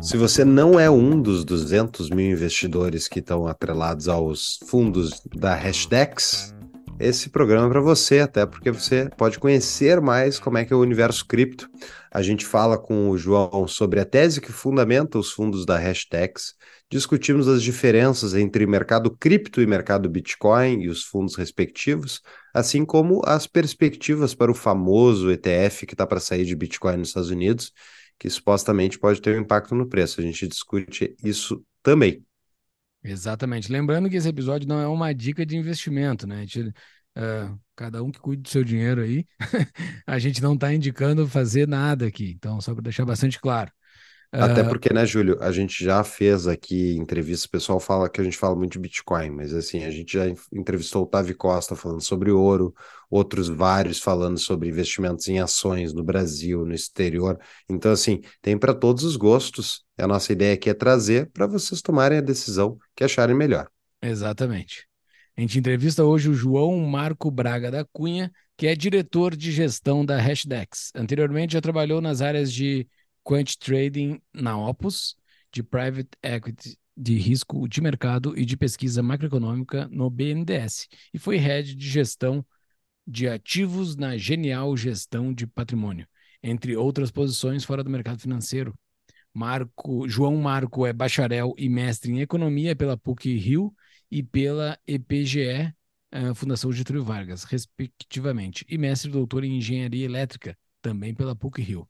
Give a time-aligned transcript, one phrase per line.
[0.00, 5.54] Se você não é um dos 200 mil investidores que estão atrelados aos fundos da
[5.54, 6.54] Hashdex,
[7.00, 10.76] esse programa é para você, até porque você pode conhecer mais como é que é
[10.76, 11.68] o universo cripto.
[12.12, 16.54] A gente fala com o João sobre a tese que fundamenta os fundos da Hashdex,
[16.90, 22.22] discutimos as diferenças entre mercado cripto e mercado Bitcoin e os fundos respectivos,
[22.54, 27.08] assim como as perspectivas para o famoso ETF que está para sair de Bitcoin nos
[27.08, 27.72] Estados Unidos,
[28.18, 30.20] que supostamente pode ter um impacto no preço.
[30.20, 32.24] A gente discute isso também.
[33.02, 33.70] Exatamente.
[33.70, 36.36] Lembrando que esse episódio não é uma dica de investimento, né?
[36.36, 39.24] A gente, uh, cada um que cuide do seu dinheiro aí,
[40.06, 42.32] a gente não está indicando fazer nada aqui.
[42.36, 43.70] Então, só para deixar bastante claro.
[44.30, 44.68] Até uh...
[44.68, 48.36] porque, né, Júlio, a gente já fez aqui entrevistas, o pessoal fala que a gente
[48.36, 52.30] fala muito de Bitcoin, mas assim, a gente já entrevistou o Tavi Costa falando sobre
[52.30, 52.74] ouro,
[53.10, 57.38] outros vários falando sobre investimentos em ações no Brasil, no exterior.
[57.68, 59.84] Então, assim, tem para todos os gostos.
[59.96, 63.68] A nossa ideia aqui é trazer para vocês tomarem a decisão que acharem melhor.
[64.02, 64.86] Exatamente.
[65.36, 70.04] A gente entrevista hoje o João Marco Braga da Cunha, que é diretor de gestão
[70.04, 70.90] da Hashdex.
[70.94, 72.86] Anteriormente já trabalhou nas áreas de
[73.28, 75.14] quant trading na Opus,
[75.52, 81.36] de private equity de risco de mercado e de pesquisa macroeconômica no BNDES e foi
[81.36, 82.42] head de gestão
[83.06, 86.08] de ativos na Genial Gestão de Patrimônio,
[86.42, 88.74] entre outras posições fora do mercado financeiro.
[89.34, 93.74] Marco, João Marco é bacharel e mestre em economia pela PUC Rio
[94.10, 95.74] e pela EPGE,
[96.10, 101.60] eh, Fundação Getúlio Vargas, respectivamente, e mestre e doutor em engenharia elétrica, também pela PUC
[101.60, 101.86] Rio.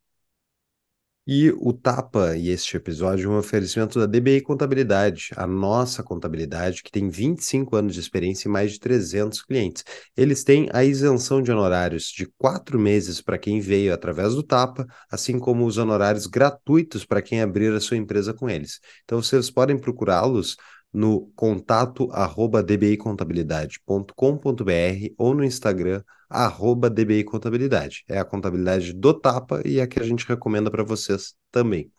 [1.31, 6.83] E o Tapa e este episódio é um oferecimento da DBI Contabilidade, a nossa contabilidade,
[6.83, 9.85] que tem 25 anos de experiência e mais de 300 clientes.
[10.17, 14.87] Eles têm a isenção de honorários de quatro meses para quem veio através do Tapa,
[15.11, 18.81] assim como os honorários gratuitos para quem abrir a sua empresa com eles.
[19.05, 20.57] Então vocês podem procurá-los
[20.93, 28.05] no contato arroba dbicontabilidade.com.br ou no Instagram arroba dbicontabilidade.
[28.09, 31.91] É a contabilidade do Tapa e é a que a gente recomenda para vocês também.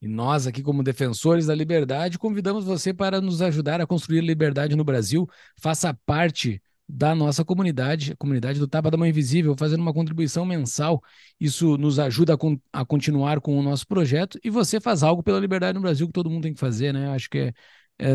[0.00, 4.76] E nós aqui como defensores da liberdade convidamos você para nos ajudar a construir liberdade
[4.76, 5.26] no Brasil.
[5.60, 10.46] Faça parte da nossa comunidade, a comunidade do Tapa da Mãe Invisível, fazendo uma contribuição
[10.46, 11.02] mensal.
[11.38, 15.22] Isso nos ajuda a, con a, continuar com o nosso projeto e você faz algo
[15.22, 17.10] pela liberdade no Brasil que todo mundo tem que fazer, né?
[17.10, 17.52] Acho que é,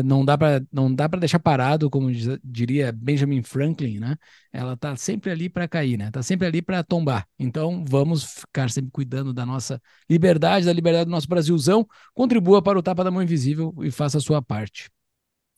[0.04, 2.10] não dá para não dá para deixar parado, como
[2.42, 4.16] diria Benjamin Franklin, né?
[4.52, 6.10] Ela tá sempre ali para cair, né?
[6.10, 7.26] Tá sempre ali para tombar.
[7.38, 11.86] Então, vamos ficar sempre cuidando da nossa liberdade, da liberdade do nosso Brasilzão.
[12.14, 14.90] Contribua para o Tapa da Mão Invisível e faça a sua parte.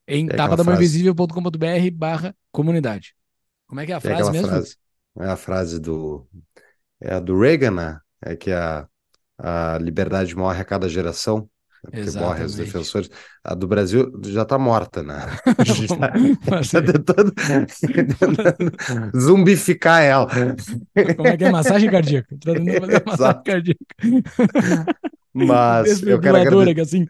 [0.09, 3.15] Em é tapadamãoinvisível.com.br/barra comunidade.
[3.66, 4.48] Como é que é a frase mesmo?
[4.48, 4.76] Frase,
[5.19, 6.26] é a frase do
[7.00, 8.00] é a do Reagan, né?
[8.22, 8.88] É que a,
[9.38, 11.48] a liberdade morre a cada geração.
[11.82, 12.28] Porque Exatamente.
[12.28, 13.10] morre os defensores.
[13.44, 15.14] A do Brasil já está morta, né?
[16.50, 18.72] A está tá tentando, tentando
[19.19, 20.28] zumbificar ela.
[21.16, 21.50] Como é que é?
[21.50, 22.36] Massagem cardíaca.
[22.41, 23.84] Tô tentando fazer massagem cardíaca.
[25.32, 26.81] Mas eu quero agradecer.
[26.81, 27.06] Assim.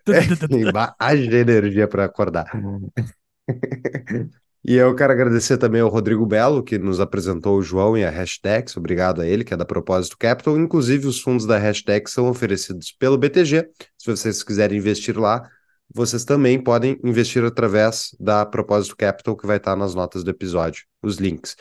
[0.99, 2.50] Haja energia para acordar.
[4.69, 8.10] E eu quero agradecer também ao Rodrigo Belo, que nos apresentou o João e a
[8.10, 8.77] Hashtags.
[8.77, 10.59] Obrigado a ele, que é da Propósito Capital.
[10.59, 13.71] Inclusive, os fundos da Hashtag são oferecidos pelo BTG.
[13.97, 15.49] Se vocês quiserem investir lá,
[15.94, 20.82] vocês também podem investir através da Propósito Capital, que vai estar nas notas do episódio,
[21.00, 21.55] os links.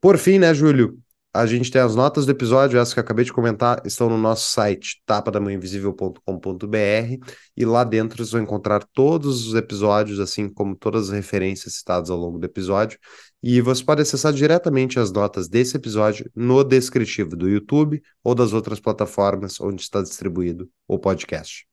[0.00, 0.96] Por fim, né, Júlio?
[1.36, 4.16] A gente tem as notas do episódio, essas que eu acabei de comentar, estão no
[4.16, 11.08] nosso site, tapadamãoinvisível.com.br, e lá dentro vocês vão encontrar todos os episódios, assim como todas
[11.08, 13.00] as referências citadas ao longo do episódio,
[13.42, 18.52] e você pode acessar diretamente as notas desse episódio no descritivo do YouTube ou das
[18.52, 21.66] outras plataformas onde está distribuído o podcast.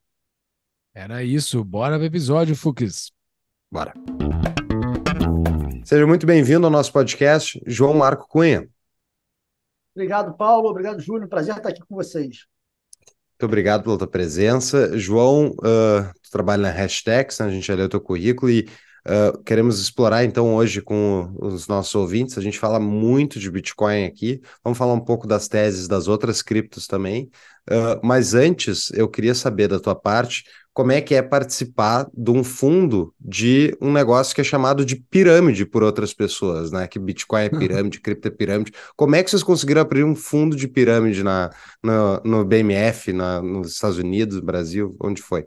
[0.92, 3.12] Era isso, bora pro episódio, Fux.
[3.72, 3.94] Bora.
[5.86, 8.68] Seja muito bem-vindo ao nosso podcast, João Marco Cunha.
[9.96, 10.70] Obrigado, Paulo.
[10.70, 11.28] Obrigado, Júlio.
[11.28, 12.46] Prazer estar aqui com vocês.
[13.42, 14.98] Muito obrigado pela tua presença.
[14.98, 17.48] João, uh, tu trabalha na Hashtags, né?
[17.48, 18.70] a gente já leu teu currículo e
[19.08, 22.38] uh, queremos explorar então hoje com os nossos ouvintes.
[22.38, 26.44] A gente fala muito de Bitcoin aqui, vamos falar um pouco das teses das outras
[26.44, 27.32] criptos também.
[27.68, 30.44] Uh, mas antes, eu queria saber da tua parte
[30.74, 34.96] como é que é participar de um fundo de um negócio que é chamado de
[34.96, 36.88] pirâmide por outras pessoas, né?
[36.88, 38.72] Que Bitcoin é pirâmide, cripto é pirâmide.
[38.96, 41.50] Como é que vocês conseguiram abrir um fundo de pirâmide na,
[41.84, 44.96] no, no BMF, na, nos Estados Unidos, Brasil?
[45.02, 45.46] Onde foi?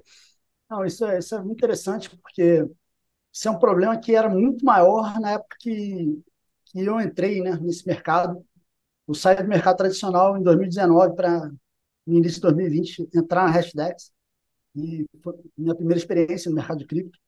[0.70, 2.66] Não, isso é, isso é muito interessante, porque
[3.32, 6.22] isso é um problema que era muito maior na época que,
[6.66, 8.44] que eu entrei né, nesse mercado.
[9.08, 11.50] Eu saí do mercado tradicional em 2019 para,
[12.06, 14.13] no início de 2020, entrar na Hashdex
[14.74, 17.18] e foi minha primeira experiência no mercado de cripto.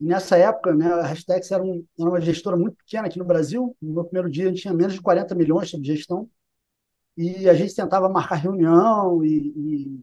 [0.00, 3.24] E nessa época, né, a Hashtags era, um, era, uma gestora muito pequena aqui no
[3.24, 3.76] Brasil.
[3.80, 6.28] No meu primeiro dia, a gente tinha menos de 40 milhões de gestão.
[7.16, 10.00] E a gente tentava marcar reunião e, e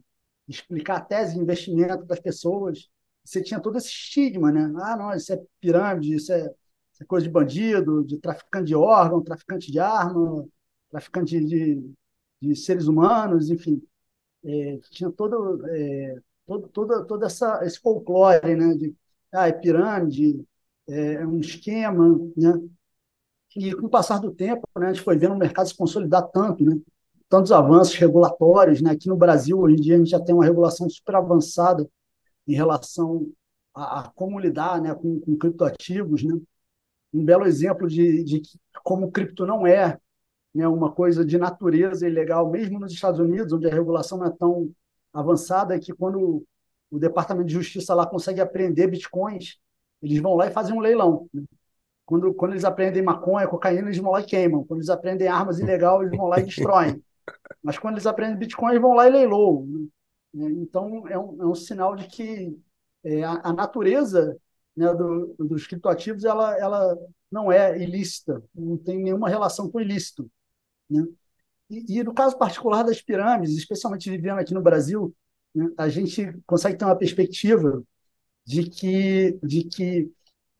[0.48, 2.88] explicar a tese de investimento das pessoas.
[3.24, 4.72] Você tinha todo esse estigma, né?
[4.82, 6.42] Ah, não, isso é pirâmide, isso é,
[6.92, 10.46] isso é coisa de bandido, de traficante de órgão, traficante de arma,
[10.90, 11.94] traficante de,
[12.40, 13.82] de seres humanos, enfim.
[14.44, 16.16] É, tinha todo é,
[16.48, 18.74] todo, toda, toda essa, esse folclore, né?
[18.74, 18.96] De,
[19.32, 20.44] ah, é pirâmide,
[20.88, 22.54] é, é um esquema, né?
[23.56, 26.28] E com o passar do tempo, né, a gente foi vendo o mercado se consolidar
[26.28, 26.80] tanto, né?
[27.28, 28.92] Tantos avanços regulatórios, né?
[28.92, 31.88] Aqui no Brasil, hoje em dia, a gente já tem uma regulação super avançada
[32.46, 33.30] em relação
[33.74, 36.38] a, a como lidar né, com, com criptoativos, né?
[37.12, 38.42] Um belo exemplo de, de
[38.84, 39.98] como cripto não é
[40.54, 44.30] né, uma coisa de natureza ilegal, mesmo nos Estados Unidos, onde a regulação não é
[44.30, 44.70] tão
[45.12, 46.44] avançada é que quando
[46.90, 49.58] o Departamento de Justiça lá consegue apreender bitcoins,
[50.02, 51.28] eles vão lá e fazem um leilão.
[51.32, 51.42] Né?
[52.06, 54.64] Quando, quando eles aprendem maconha, cocaína, eles vão lá e queimam.
[54.64, 57.02] Quando eles aprendem armas ilegais, eles vão lá e destroem.
[57.62, 59.66] Mas quando eles aprendem Bitcoin, eles vão lá e leiloam.
[60.32, 60.50] Né?
[60.52, 62.56] Então, é um, é um sinal de que
[63.04, 64.36] é, a, a, natureza
[64.76, 66.96] né, do, dos criptoativos ela, ela
[67.30, 70.30] não é ilícita, não tem nenhuma relação com ilícito.
[70.88, 71.06] Né?
[71.70, 75.14] E, e, no caso particular das pirâmides, especialmente vivendo aqui no Brasil,
[75.54, 77.82] né, a gente consegue ter uma perspectiva
[78.44, 80.10] de que, de que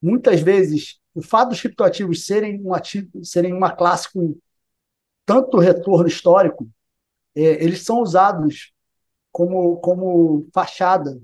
[0.01, 4.37] muitas vezes o fato dos criptoativos serem, um ativo, serem uma classe com
[5.25, 6.69] tanto retorno histórico,
[7.35, 8.71] é, eles são usados
[9.31, 11.19] como, como fachada.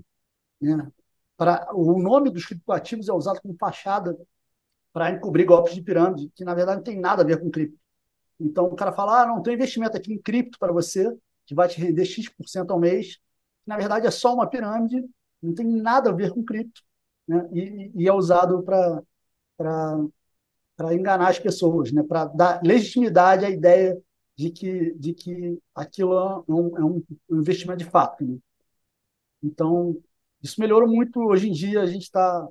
[0.61, 0.91] Né?
[1.37, 4.17] Para, o nome dos criptoativos é usado como fachada
[4.93, 7.77] para encobrir golpes de pirâmide, que na verdade não tem nada a ver com cripto.
[8.39, 11.15] Então o cara fala: ah, não, tem investimento aqui em cripto para você,
[11.45, 13.19] que vai te render X% ao mês.
[13.65, 15.03] Na verdade, é só uma pirâmide,
[15.41, 16.81] não tem nada a ver com cripto.
[17.27, 17.49] Né?
[17.53, 19.01] E, e é usado para
[20.93, 22.03] enganar as pessoas, né?
[22.03, 23.99] para dar legitimidade à ideia
[24.35, 28.23] de que, de que aquilo é um, é um investimento de fato.
[28.23, 28.37] Né?
[29.41, 29.97] Então,
[30.41, 31.19] isso melhorou muito.
[31.19, 32.47] Hoje em dia, a gente está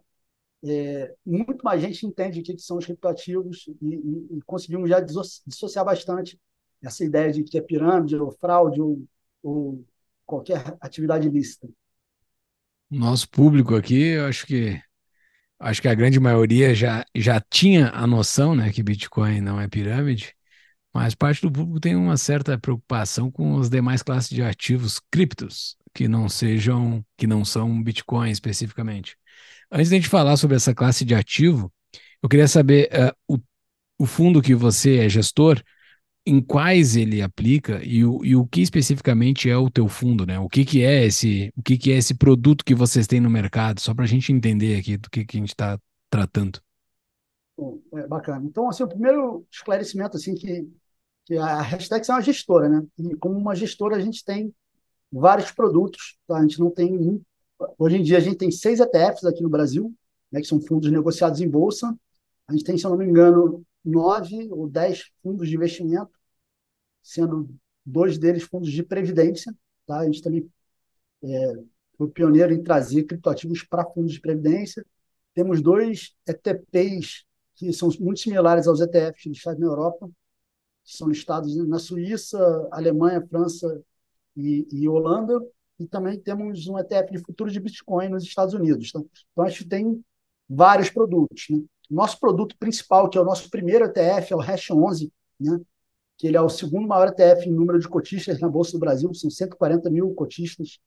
[0.67, 4.99] é, muito mais gente entende o que, são os criptoativos e, e, e, conseguimos já
[5.01, 6.39] dissociar bastante
[6.83, 9.05] essa ideia de que é pirâmide ou fraude ou,
[9.43, 9.85] ou
[10.25, 11.69] qualquer atividade ilícita.
[12.91, 14.81] Nosso público aqui, eu acho que
[15.59, 19.69] acho que a grande maioria já, já tinha a noção né, que Bitcoin não é
[19.69, 20.35] pirâmide,
[20.93, 25.77] mas parte do público tem uma certa preocupação com as demais classes de ativos criptos
[25.93, 29.17] que não sejam, que não são Bitcoin especificamente.
[29.71, 31.73] Antes de a gente falar sobre essa classe de ativo,
[32.23, 33.39] eu queria saber uh, o,
[33.99, 35.63] o fundo que você é gestor,
[36.27, 40.39] em quais ele aplica e o, e o que especificamente é o teu fundo, né?
[40.39, 43.29] O que, que é esse, o que, que é esse produto que vocês têm no
[43.29, 45.79] mercado, só para a gente entender aqui do que, que a gente está
[46.09, 46.61] tratando.
[47.57, 48.45] Bom, é bacana.
[48.47, 50.67] Então, assim, o primeiro esclarecimento assim que,
[51.27, 52.83] que a Hashtag é uma gestora, né?
[52.99, 54.53] E como uma gestora a gente tem
[55.13, 56.39] vários produtos, tá?
[56.39, 57.21] A gente não tem um
[57.79, 59.95] Hoje em dia a gente tem seis ETFs aqui no Brasil,
[60.31, 61.97] né, que são fundos negociados em bolsa.
[62.49, 66.11] A gente tem, se eu não me engano, nove ou dez fundos de investimento,
[67.03, 67.49] sendo
[67.85, 69.55] dois deles fundos de previdência.
[69.87, 70.01] Tá?
[70.01, 70.51] A gente também
[71.23, 71.55] é,
[71.97, 74.85] foi pioneiro em trazer criptoativos para fundos de previdência.
[75.35, 80.11] Temos dois ETPs que são muito similares aos ETFs listados na Europa,
[80.85, 83.81] que são listados na Suíça, Alemanha, França
[84.37, 85.41] e, e Holanda
[85.79, 88.89] e também temos um ETF de futuro de Bitcoin nos Estados Unidos.
[88.89, 90.05] Então, então a gente tem
[90.49, 91.47] vários produtos.
[91.51, 91.63] Né?
[91.91, 95.61] Nosso produto principal, que é o nosso primeiro ETF, é o Hash 11, né?
[96.17, 99.13] que ele é o segundo maior ETF em número de cotistas na Bolsa do Brasil,
[99.15, 100.79] são 140 mil cotistas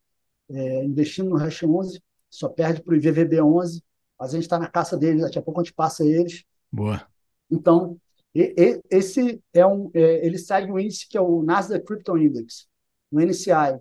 [0.49, 3.83] é, investindo no Hash 11, só perde para o IVVB 11,
[4.17, 6.43] mas a gente está na caça deles, daqui a pouco a gente passa eles.
[6.71, 7.05] Boa.
[7.51, 7.99] Então,
[8.33, 12.17] e, e, esse é um, é, ele segue um índice que é o Nasdaq Crypto
[12.17, 12.67] Index,
[13.11, 13.79] o NCI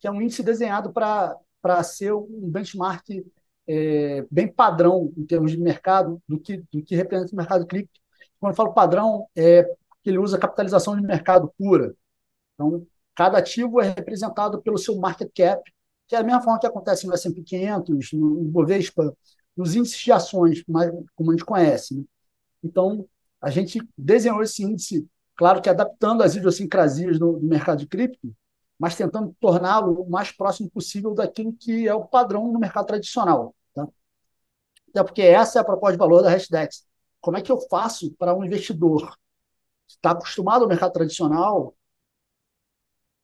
[0.00, 3.04] que é um índice desenhado para ser um benchmark
[3.66, 8.00] é, bem padrão em termos de mercado, do que, do que representa o mercado cripto.
[8.40, 9.62] Quando eu falo padrão, é
[10.02, 11.94] que ele usa capitalização de mercado pura.
[12.54, 15.62] Então, cada ativo é representado pelo seu market cap,
[16.06, 19.14] que é a mesma forma que acontece no S&P 500, no Bovespa,
[19.56, 21.96] nos índices de ações, mais, como a gente conhece.
[21.96, 22.04] Né?
[22.62, 23.06] Então,
[23.40, 28.34] a gente desenhou esse índice, claro que adaptando as idiosincrasias do, do mercado de cripto,
[28.78, 33.54] mas tentando torná-lo o mais próximo possível daquilo que é o padrão no mercado tradicional.
[33.74, 33.88] Tá?
[34.90, 36.86] Até porque essa é a proposta de valor da Hashdex.
[37.20, 39.16] Como é que eu faço para um investidor
[39.86, 41.74] que está acostumado ao mercado tradicional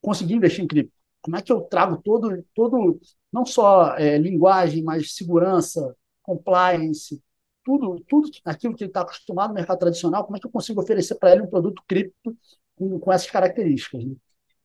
[0.01, 0.95] conseguir investir em cripto?
[1.23, 3.01] Como é que eu trago todo, todo
[3.33, 7.23] não só é, linguagem, mas segurança, compliance,
[7.65, 10.83] tudo, tudo aquilo que ele está acostumado no mercado tradicional, como é que eu consigo
[10.83, 12.37] oferecer para ele um produto cripto
[12.77, 14.05] com, com essas características?
[14.05, 14.15] Né?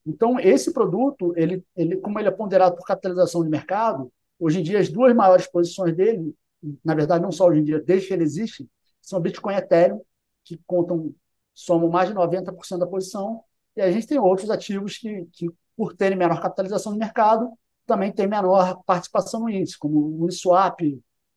[0.09, 4.63] Então, esse produto, ele, ele, como ele é ponderado por capitalização de mercado, hoje em
[4.63, 6.35] dia as duas maiores posições dele,
[6.83, 8.67] na verdade não só hoje em dia, desde que ele existe,
[9.01, 10.01] são Bitcoin e Ethereum,
[10.43, 11.13] que contam,
[11.53, 13.43] somam mais de 90% da posição,
[13.75, 15.47] e a gente tem outros ativos que, que
[15.77, 17.51] por terem menor capitalização de mercado,
[17.85, 20.81] também tem menor participação no índice, como Uniswap,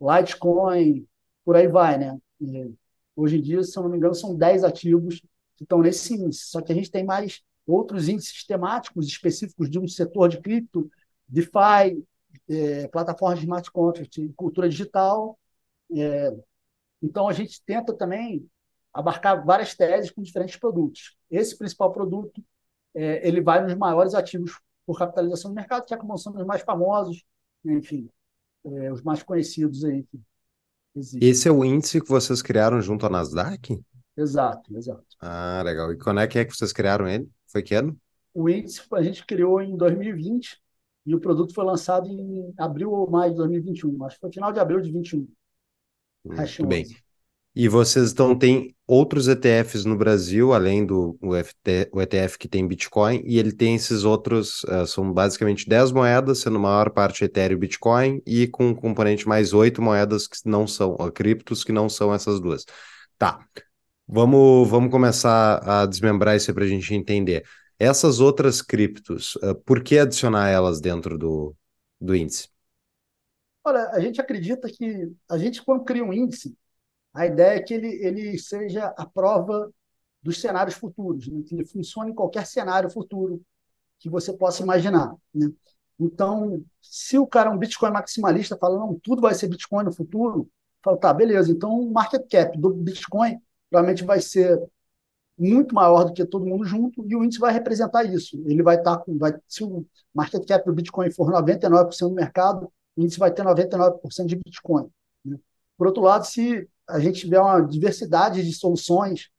[0.00, 1.06] Litecoin,
[1.44, 2.18] por aí vai, né?
[2.40, 2.72] E
[3.14, 5.20] hoje em dia, se eu não me engano, são 10 ativos
[5.56, 6.46] que estão nesse índice.
[6.46, 10.90] Só que a gente tem mais outros índices temáticos específicos de um setor de cripto,
[11.28, 12.04] DeFi,
[12.48, 15.38] é, plataformas de smart contract, cultura digital.
[15.94, 16.34] É,
[17.02, 18.48] então, a gente tenta também
[18.92, 21.16] abarcar várias teses com diferentes produtos.
[21.30, 22.42] Esse principal produto
[22.94, 26.62] é, ele vai nos maiores ativos por capitalização do mercado, que acabam sendo os mais
[26.62, 27.24] famosos,
[27.64, 28.08] enfim,
[28.64, 30.04] é, os mais conhecidos aí.
[31.20, 33.80] Esse é o índice que vocês criaram junto à Nasdaq?
[34.16, 35.06] Exato, exato.
[35.20, 35.90] Ah, legal.
[35.92, 37.28] E quando é que é que vocês criaram ele?
[37.52, 37.96] Foi que ano?
[38.34, 40.58] O índice a gente criou em 2020
[41.04, 44.04] e o produto foi lançado em abril ou maio de 2021.
[44.04, 45.28] Acho que foi final de abril de 2021.
[46.24, 46.86] Muito bem.
[47.54, 53.22] E vocês então têm outros ETFs no Brasil, além do o, ETF que tem Bitcoin,
[53.26, 57.56] e ele tem esses outros, uh, são basicamente 10 moedas, sendo a maior parte Ethereum
[57.56, 61.72] e Bitcoin, e com um componente mais 8 moedas que não são, uh, criptos que
[61.72, 62.64] não são essas duas.
[63.18, 63.46] Tá,
[64.12, 67.44] vamos, vamos começar a desmembrar isso para a gente entender.
[67.78, 71.56] Essas outras criptos, uh, por que adicionar elas dentro do,
[71.98, 72.48] do índice?
[73.64, 76.54] Olha, a gente acredita que a gente, quando cria um índice,
[77.14, 79.72] a ideia é que ele, ele seja a prova
[80.22, 81.42] dos cenários futuros, né?
[81.46, 83.42] que ele funcione em qualquer cenário futuro
[83.98, 85.14] que você possa imaginar.
[85.34, 85.50] Né?
[85.98, 89.92] Então, se o cara é um Bitcoin maximalista, fala, não, tudo vai ser Bitcoin no
[89.92, 90.48] futuro,
[90.84, 93.40] fala, tá, beleza, então o market cap do Bitcoin
[93.72, 94.62] provavelmente vai ser
[95.38, 98.40] muito maior do que todo mundo junto e o índice vai representar isso.
[98.46, 102.14] Ele vai estar tá com, vai, se o market cap do Bitcoin for 99% do
[102.14, 104.88] mercado, o índice vai ter 99% de Bitcoin.
[105.24, 105.38] Né?
[105.76, 109.30] Por outro lado, se a gente tiver uma diversidade de soluções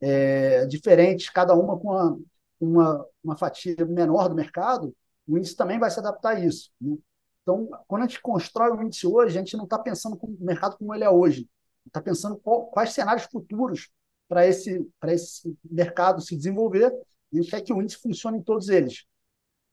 [0.00, 2.18] é, diferentes, cada uma com uma,
[2.60, 4.94] uma, uma, fatia menor do mercado,
[5.26, 6.70] o índice também vai se adaptar a isso.
[6.78, 6.96] Né?
[7.42, 10.36] Então, quando a gente constrói o índice hoje, a gente não está pensando com o
[10.38, 11.48] mercado como ele é hoje.
[11.90, 13.90] Está pensando qual, quais cenários futuros
[14.28, 16.92] para esse, esse mercado se desenvolver.
[17.32, 19.04] E a gente quer que o índice funcione em todos eles.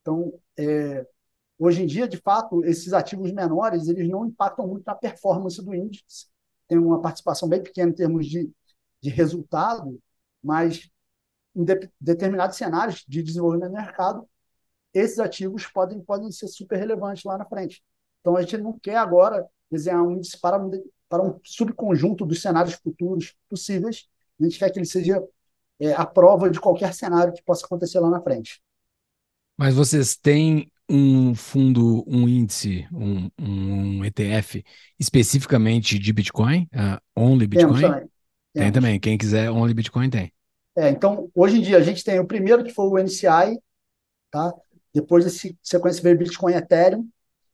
[0.01, 1.05] Então, é,
[1.59, 5.75] hoje em dia, de fato, esses ativos menores eles não impactam muito na performance do
[5.75, 6.27] índice,
[6.67, 8.51] tem uma participação bem pequena em termos de,
[9.01, 9.99] de resultado,
[10.43, 10.89] mas
[11.55, 14.27] em de, determinados cenários de desenvolvimento do mercado,
[14.93, 17.83] esses ativos podem, podem ser super relevantes lá na frente.
[18.21, 20.57] Então, a gente não quer agora desenhar um índice para
[21.09, 24.07] para um subconjunto dos cenários futuros possíveis,
[24.39, 25.23] a gente quer que ele seja
[25.79, 28.61] é, a prova de qualquer cenário que possa acontecer lá na frente.
[29.57, 34.63] Mas vocês têm um fundo, um índice, um, um ETF
[34.99, 36.67] especificamente de Bitcoin?
[36.73, 37.73] Uh, only Bitcoin?
[37.73, 38.09] Temos também.
[38.57, 38.99] Tem também.
[38.99, 40.31] Quem quiser Only Bitcoin tem.
[40.75, 43.59] É, então, hoje em dia, a gente tem o primeiro que foi o NCI,
[44.31, 44.53] tá?
[44.93, 47.07] Depois desse sequência veio Bitcoin e Ethereum.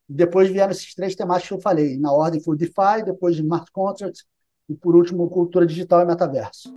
[0.07, 1.97] Depois vieram esses três temáticos que eu falei.
[1.97, 4.25] Na ordem foi o DeFi, depois Smart Contracts
[4.69, 6.73] e, por último, cultura digital e metaverso.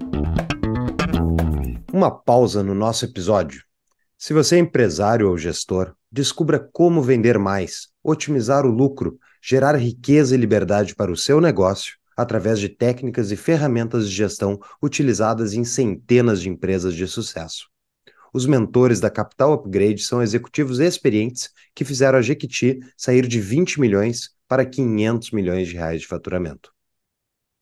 [1.92, 3.62] Uma pausa no nosso episódio.
[4.18, 10.34] Se você é empresário ou gestor, Descubra como vender mais, otimizar o lucro, gerar riqueza
[10.34, 15.62] e liberdade para o seu negócio através de técnicas e ferramentas de gestão utilizadas em
[15.62, 17.68] centenas de empresas de sucesso.
[18.36, 23.80] Os mentores da Capital Upgrade são executivos experientes que fizeram a Jequiti sair de 20
[23.80, 26.70] milhões para 500 milhões de reais de faturamento.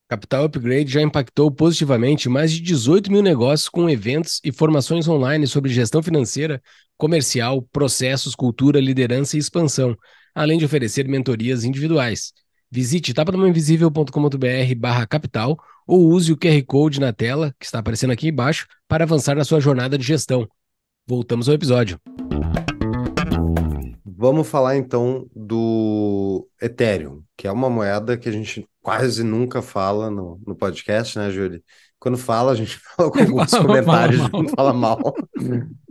[0.08, 5.46] Capital Upgrade já impactou positivamente mais de 18 mil negócios com eventos e formações online
[5.46, 6.60] sobre gestão financeira,
[6.98, 9.96] comercial, processos, cultura, liderança e expansão,
[10.34, 12.32] além de oferecer mentorias individuais.
[12.68, 18.26] Visite tapadamainvisível.com.br barra capital ou use o QR Code na tela, que está aparecendo aqui
[18.26, 20.48] embaixo, para avançar na sua jornada de gestão.
[21.06, 22.00] Voltamos ao episódio.
[24.06, 30.10] vamos falar então do Ethereum, que é uma moeda que a gente quase nunca fala
[30.10, 31.62] no, no podcast, né, Júlio?
[31.98, 35.14] Quando fala, a gente fala com alguns comentários, fala não fala mal.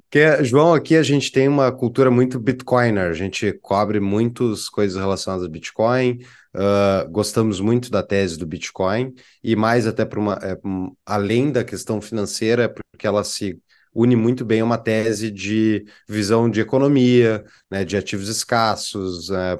[0.02, 5.00] Porque, João, aqui a gente tem uma cultura muito Bitcoiner, a gente cobre muitas coisas
[5.00, 6.20] relacionadas a Bitcoin,
[6.56, 10.34] uh, gostamos muito da tese do Bitcoin, e mais até para uma.
[10.42, 13.60] É, um, além da questão financeira, porque ela se
[13.94, 19.58] une muito bem a uma tese de visão de economia, né, de ativos escassos, é,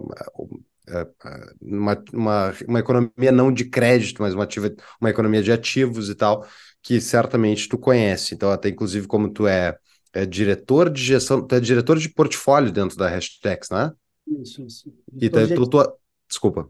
[0.90, 5.52] é, é, uma, uma, uma economia não de crédito, mas uma, ativa, uma economia de
[5.52, 6.46] ativos e tal,
[6.82, 8.34] que certamente tu conhece.
[8.36, 9.78] Então, até inclusive como tu é
[10.14, 13.92] é diretor de gestão, tu é diretor de portfólio dentro da Hashtags, né?
[14.28, 14.94] Isso, isso.
[15.12, 15.98] E tá, tu, tua...
[16.30, 16.70] Desculpa.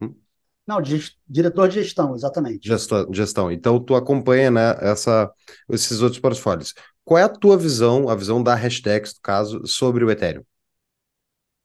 [0.00, 0.14] Hum?
[0.66, 2.66] Não, de, diretor de gestão, exatamente.
[2.66, 3.50] Gestão, gestão.
[3.50, 5.30] Então tu acompanha né, essa,
[5.68, 6.72] esses outros portfólios.
[7.04, 10.44] Qual é a tua visão, a visão da Hashtags, no caso, sobre o Ethereum?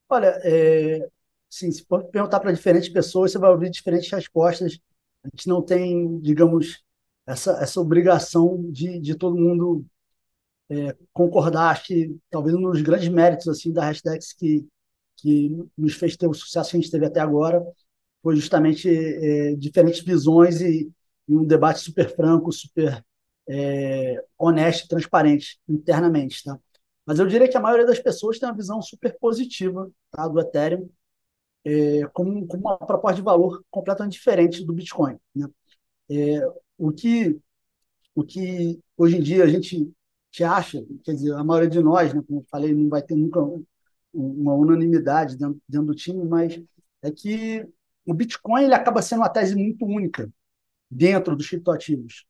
[0.10, 1.08] Olha, é,
[1.50, 4.80] sim, se perguntar para diferentes pessoas, você vai ouvir diferentes respostas.
[5.24, 6.84] A gente não tem, digamos,
[7.26, 9.86] essa, essa obrigação de, de todo mundo
[10.70, 14.68] é, concordar, acho que talvez um dos grandes méritos assim da Hashtags que,
[15.18, 17.64] que nos fez ter o sucesso que a gente teve até agora
[18.22, 20.92] foi justamente é, diferentes visões e,
[21.28, 23.04] e, um debate super franco, super
[23.50, 26.44] é, honesto e transparente internamente.
[26.44, 26.60] Tá?
[27.06, 30.40] Mas eu diria que a maioria das pessoas tem uma visão super positiva tá, do
[30.40, 30.90] Ethereum
[31.66, 35.18] é, como, como uma proposta de valor completamente diferente do Bitcoin.
[35.36, 35.48] Né?
[36.10, 36.42] É,
[36.78, 37.40] o, que,
[38.16, 39.92] o que hoje em dia a gente
[40.32, 43.16] gente acha, quer dizer, a maioria de nós, né, como eu falei, não vai ter
[43.16, 43.40] nunca
[44.14, 46.62] uma unanimidade dentro, dentro do time, mas
[47.02, 47.68] é que
[48.06, 50.32] o Bitcoin ele acaba sendo uma tese muito única
[50.90, 52.26] dentro dos criptoativos.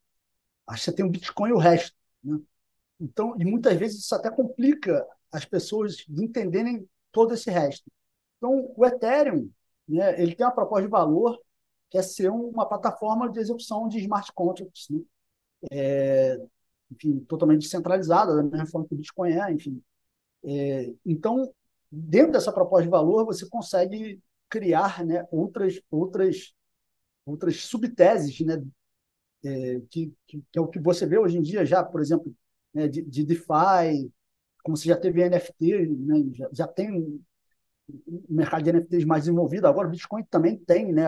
[0.74, 1.96] Que você tem o Bitcoin e o resto.
[2.22, 2.38] Né?
[3.00, 7.90] Então, e muitas vezes isso até complica as pessoas de entenderem todo esse resto.
[8.36, 9.50] Então, o Ethereum,
[9.88, 11.38] né, ele tem uma proposta de valor
[11.90, 15.00] que é ser uma plataforma de execução de smart contracts, né?
[15.70, 16.40] É,
[16.90, 19.82] enfim, totalmente descentralizada, da mesma forma que o Bitcoin é, enfim.
[20.44, 21.52] É, então,
[21.90, 26.54] dentro dessa proposta de valor, você consegue criar né, outras, outras,
[27.26, 28.62] outras subteses, né,
[29.44, 32.34] é, que, que, que, é o que você vê hoje em dia já, por exemplo,
[32.74, 34.12] né, de, de DeFi,
[34.62, 37.20] como você já teve NFT, né, já, já tem um,
[38.28, 41.04] mercado de NFTs mais desenvolvido, agora o Bitcoin também tem né,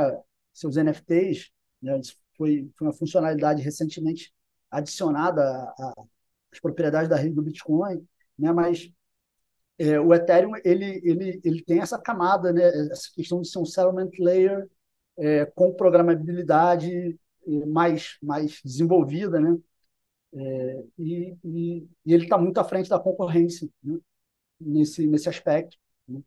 [0.53, 4.33] seus NFTs, né, isso foi, foi uma funcionalidade recentemente
[4.71, 5.73] adicionada
[6.51, 8.07] às propriedades da rede do Bitcoin,
[8.39, 8.53] né?
[8.53, 8.91] mas
[9.79, 12.65] é, o Ethereum ele, ele, ele tem essa camada, né?
[12.91, 14.69] essa questão de ser um settlement layer
[15.19, 17.19] é, com programabilidade
[17.67, 19.59] mais, mais desenvolvida, né?
[20.35, 23.99] É, e, e, e, ele está muito à frente da concorrência né?
[24.61, 25.77] nesse, nesse aspecto.
[26.09, 26.23] Né?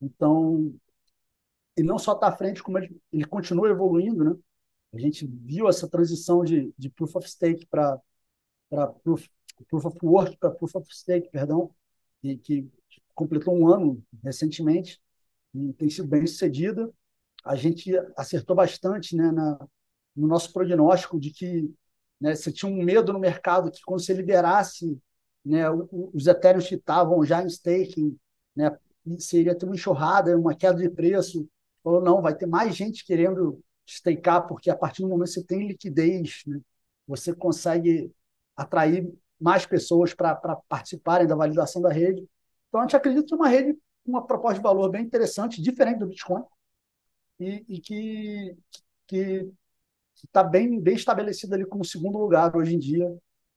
[0.00, 0.72] Então,
[1.76, 4.36] ele não só está à frente, como ele, ele continua evoluindo, né?
[4.92, 8.00] A gente viu essa transição de, de Proof of Stake para
[9.02, 9.28] proof,
[9.68, 11.70] proof of Work para Proof of Stake, perdão,
[12.22, 12.70] e que
[13.14, 15.00] completou um ano recentemente
[15.54, 16.92] e tem sido bem sucedida.
[17.44, 19.58] A gente acertou bastante né, na,
[20.18, 21.72] no nosso prognóstico de que
[22.20, 24.98] né, você tinha um medo no mercado que quando você liberasse
[25.44, 25.64] né,
[26.12, 28.18] os Ethereum que estavam já em staking,
[28.54, 28.76] né,
[29.18, 31.48] seria ter uma enxurrada, uma queda de preço.
[31.82, 35.44] Falou, não, vai ter mais gente querendo stakear, porque a partir do momento que você
[35.44, 36.60] tem liquidez, né,
[37.06, 38.12] você consegue
[38.56, 39.08] atrair
[39.40, 40.34] mais pessoas para
[40.68, 42.28] participarem da validação da rede.
[42.68, 46.00] Então, a gente acredita que uma rede com uma proposta de valor bem interessante, diferente
[46.00, 46.42] do Bitcoin,
[47.38, 48.56] e, e que
[49.06, 49.50] que
[50.26, 53.16] está bem, bem estabelecida ali como segundo lugar hoje em dia.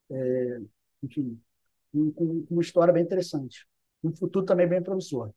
[0.10, 0.60] É,
[1.04, 1.40] enfim,
[1.92, 3.66] com, com uma história bem interessante.
[4.04, 5.32] Um futuro também bem promissor.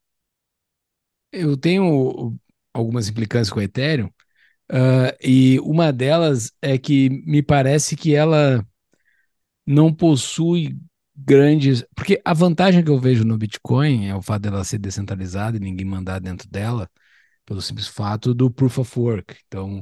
[1.33, 2.37] Eu tenho
[2.73, 4.11] algumas implicâncias com o Ethereum,
[4.73, 8.67] Uh, e uma delas é que me parece que ela
[9.67, 10.79] não possui
[11.15, 11.85] grandes.
[11.95, 15.61] Porque a vantagem que eu vejo no Bitcoin é o fato dela ser descentralizada e
[15.61, 16.91] ninguém mandar dentro dela,
[17.47, 19.37] pelo simples fato do proof of work.
[19.47, 19.81] Então,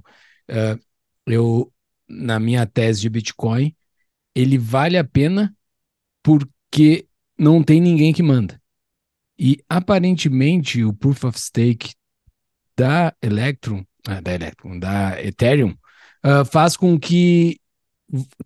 [0.50, 0.80] uh,
[1.26, 1.72] eu,
[2.08, 3.74] na minha tese de Bitcoin,
[4.34, 5.54] ele vale a pena
[6.22, 7.06] porque
[7.38, 8.60] não tem ninguém que manda.
[9.38, 11.94] E aparentemente o proof of stake
[12.76, 15.76] da Electrum ah, da Electron, da Ethereum,
[16.24, 17.60] uh, faz com que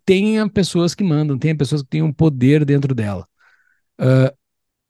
[0.05, 3.27] tenha pessoas que mandam, tenha pessoas que tenham poder dentro dela.
[3.99, 4.35] Uh,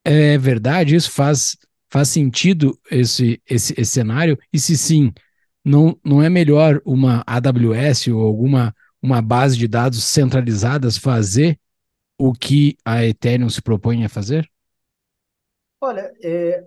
[0.04, 1.12] é verdade isso?
[1.12, 1.58] Faz,
[1.89, 4.38] faz sentido esse, esse, esse cenário?
[4.52, 5.13] E se sim,
[5.67, 11.60] não, não é melhor uma AWS ou alguma uma base de dados centralizadas fazer
[12.17, 14.49] o que a Ethereum se propõe a fazer?
[15.80, 16.65] Olha, é,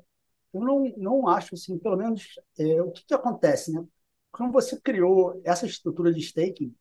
[0.54, 3.84] eu não, não acho, assim, pelo menos, é, o que, que acontece, né?
[4.30, 6.72] Quando você criou essa estrutura de staking,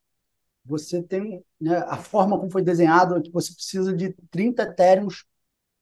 [0.63, 5.25] você tem né, a forma como foi desenhado é que você precisa de 30 Ethereums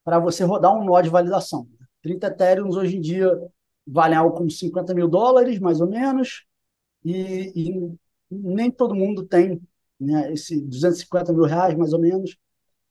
[0.03, 1.67] para você rodar um nó de validação.
[2.01, 3.29] 30 Ethereums hoje em dia
[3.87, 6.45] valem algo como 50 mil dólares, mais ou menos,
[7.05, 7.97] e, e
[8.29, 9.61] nem todo mundo tem
[9.99, 12.37] né, esse 250 mil reais, mais ou menos,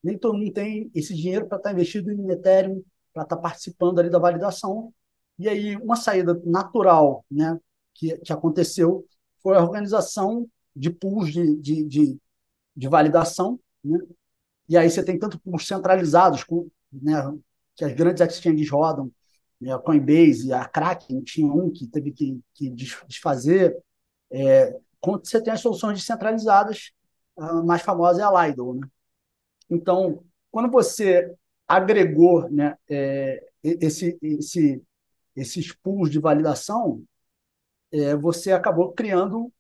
[0.02, 2.82] nem todo mundo tem esse dinheiro para estar tá investido em Ethereum,
[3.12, 4.92] para estar tá participando ali da validação.
[5.38, 7.58] E aí, uma saída natural né,
[7.94, 9.06] que, que aconteceu
[9.42, 12.18] foi a organização de pools de, de, de,
[12.76, 13.58] de validação.
[13.84, 13.98] Né?
[14.68, 17.36] E aí você tem tanto pools centralizados, com, né,
[17.74, 19.10] que as grandes exchanges rodam,
[19.70, 23.76] a Coinbase, a Kraken, tinha um que teve que, que desfazer,
[24.30, 26.92] é, quanto você tem as soluções descentralizadas,
[27.36, 28.74] a mais famosa é a Lido.
[28.74, 28.88] Né?
[29.70, 31.34] Então, quando você
[31.66, 34.82] agregou né, é, esse, esse,
[35.34, 37.02] esses pools de validação,
[37.92, 39.52] é, você acabou criando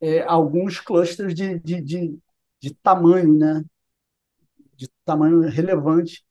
[0.00, 2.18] é, alguns clusters de, de, de,
[2.60, 3.64] de, tamanho, né,
[4.74, 6.25] de tamanho relevante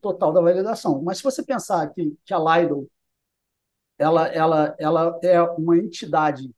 [0.00, 1.02] total da validação.
[1.02, 2.88] Mas se você pensar que, que a Lido
[3.98, 6.50] ela, ela, ela é uma entidade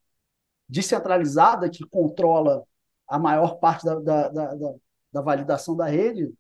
[0.69, 2.65] descentralizada que controla
[3.09, 4.75] a maior parte da, da, da,
[5.13, 6.33] da validação da rede,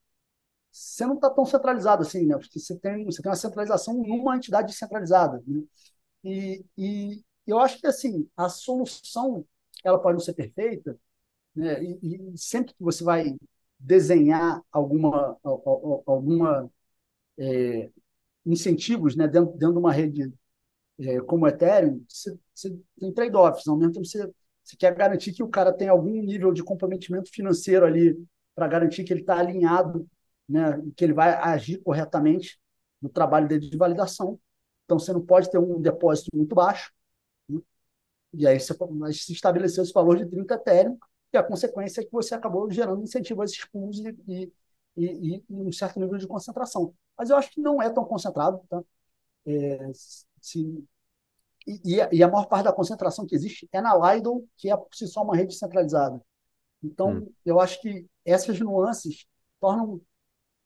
[0.70, 2.36] você não está tão centralizado assim, né?
[2.38, 5.42] Porque você tem, você tem uma centralização numa entidade descentralizada.
[5.46, 5.64] Né?
[6.24, 9.44] E, e eu acho que assim a solução
[9.84, 10.98] ela pode não ser perfeita,
[11.54, 11.82] né?
[11.82, 13.36] E, e sempre que você vai
[13.80, 16.70] desenhar alguma alguma
[17.38, 17.90] é,
[18.46, 20.32] incentivos, né, dentro, dentro de uma rede
[21.00, 23.66] é, como Ethereum, você, você tem trade-offs.
[23.68, 24.30] Ao mesmo tempo, você,
[24.62, 28.16] você quer garantir que o cara tem algum nível de comprometimento financeiro ali
[28.54, 30.08] para garantir que ele está alinhado,
[30.48, 32.60] né, que ele vai agir corretamente
[33.00, 34.38] no trabalho dele de validação.
[34.84, 36.92] Então, você não pode ter um depósito muito baixo.
[37.48, 37.60] Né?
[38.34, 38.74] E aí você
[39.12, 40.98] se estabeleceu esse valor de 30 Ethereum,
[41.32, 44.52] e a consequência é que você acabou gerando incentivo a esses pools e, e,
[44.96, 46.94] e, e, um certo nível de concentração.
[47.16, 48.60] Mas eu acho que não é tão concentrado.
[48.68, 48.82] Tá?
[49.46, 49.90] É,
[50.40, 50.84] se,
[51.66, 54.94] e, e, a maior parte da concentração que existe é na Lido, que é por
[54.94, 56.20] si só uma rede centralizada.
[56.82, 57.32] Então, hum.
[57.44, 59.26] eu acho que essas nuances
[59.60, 60.00] tornam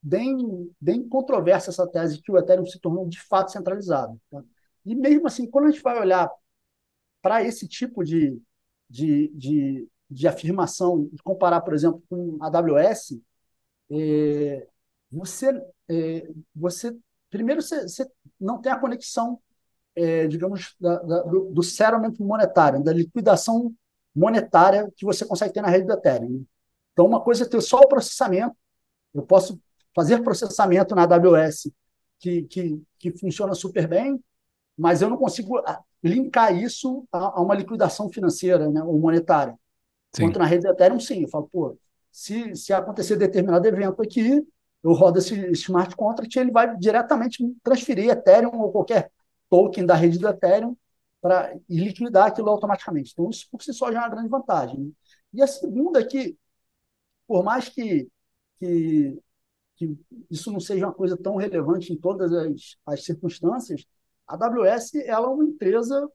[0.01, 4.19] bem, bem controversa essa tese que o Ethereum se tornou de fato centralizado.
[4.31, 4.43] Tá?
[4.85, 6.31] E mesmo assim, quando a gente vai olhar
[7.21, 8.39] para esse tipo de,
[8.89, 13.19] de, de, de afirmação, e comparar, por exemplo, com a AWS,
[13.91, 14.67] é,
[15.11, 15.49] você,
[15.89, 16.95] é, você
[17.29, 19.39] primeiro você, você, não tem a conexão,
[19.95, 23.73] é, digamos, da, da, do, do settlement monetário, da liquidação
[24.15, 26.45] monetária que você consegue ter na rede do Ethereum.
[26.93, 28.55] Então, uma coisa é ter só o processamento.
[29.13, 29.59] Eu posso
[29.93, 31.71] fazer processamento na AWS
[32.19, 34.21] que, que, que funciona super bem,
[34.77, 39.57] mas eu não consigo ah, linkar isso a, a uma liquidação financeira né, ou monetária.
[40.15, 40.23] Sim.
[40.23, 41.23] Enquanto na rede do Ethereum, sim.
[41.23, 41.77] Eu falo, pô,
[42.11, 44.45] se, se acontecer determinado evento aqui,
[44.83, 49.11] eu rodo esse smart contract e ele vai diretamente transferir Ethereum ou qualquer
[49.49, 50.75] token da rede do Ethereum
[51.21, 53.11] para liquidar aquilo automaticamente.
[53.11, 54.79] Então, isso por si só já é uma grande vantagem.
[54.79, 54.91] Né?
[55.33, 56.37] E a segunda é que,
[57.27, 58.07] por mais que,
[58.59, 59.19] que,
[59.75, 59.97] que,
[60.29, 63.85] isso não seja uma coisa tão relevante em todas as, as circunstâncias,
[64.27, 66.07] a AWS ela é uma empresa,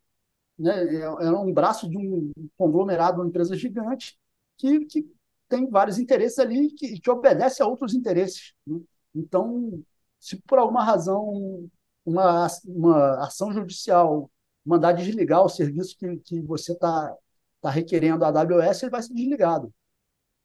[0.61, 4.19] né, é, é um braço de um conglomerado, uma empresa gigante,
[4.59, 5.11] que, que
[5.49, 8.53] tem vários interesses ali que, que obedece a outros interesses.
[8.67, 8.79] Né?
[9.15, 9.83] Então,
[10.19, 11.69] se por alguma razão
[12.05, 14.31] uma, uma ação judicial
[14.65, 17.17] mandar desligar o serviço que, que você está
[17.61, 19.73] tá requerendo a AWS, ele vai ser desligado.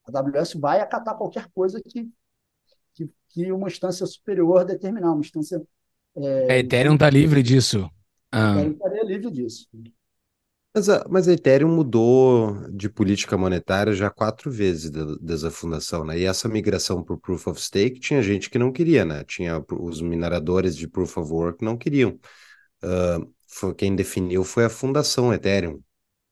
[0.07, 2.09] A AWS vai acatar qualquer coisa que,
[2.93, 5.61] que, que uma instância superior determinar, uma instância.
[6.15, 7.89] É, a Ethereum está livre disso.
[8.31, 8.53] Ah.
[8.53, 9.67] A Ethereum estaria livre disso.
[10.75, 16.03] Mas a, mas a Ethereum mudou de política monetária já quatro vezes desde a fundação,
[16.03, 16.19] né?
[16.19, 19.23] E essa migração para o Proof of Stake tinha gente que não queria, né?
[19.23, 22.19] Tinha os mineradores de Proof of Work não queriam.
[22.83, 25.79] Uh, foi, quem definiu foi a Fundação Ethereum,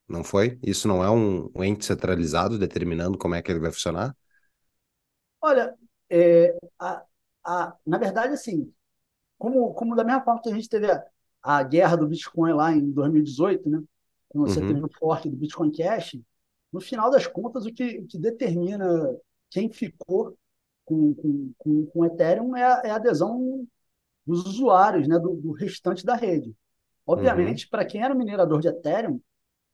[0.09, 0.59] não foi?
[0.61, 4.13] Isso não é um, um ente centralizado determinando como é que ele vai funcionar?
[5.39, 5.73] Olha,
[6.09, 7.01] é, a,
[7.45, 8.73] a, na verdade, assim,
[9.37, 11.01] como, como da mesma forma que a gente teve a,
[11.41, 13.81] a guerra do Bitcoin lá em 2018, né?
[14.33, 14.67] Você uhum.
[14.67, 16.17] teve o fork do Bitcoin Cash,
[16.71, 19.15] no final das contas, o que, que determina
[19.49, 20.35] quem ficou
[20.83, 23.67] com, com, com, com Ethereum é a, é a adesão
[24.25, 26.55] dos usuários, né, do, do restante da rede.
[27.05, 27.69] Obviamente, uhum.
[27.69, 29.19] para quem era minerador de Ethereum,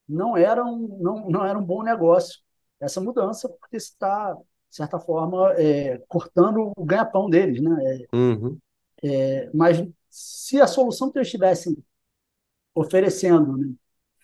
[0.07, 2.39] não era um, não, não era um bom negócio
[2.79, 7.61] essa mudança, porque está, de certa forma, é, cortando o ganha-pão deles.
[7.61, 8.07] Né?
[8.11, 8.57] É, uhum.
[9.03, 11.77] é, mas, se a solução que eles estivessem
[12.73, 13.73] oferecendo né,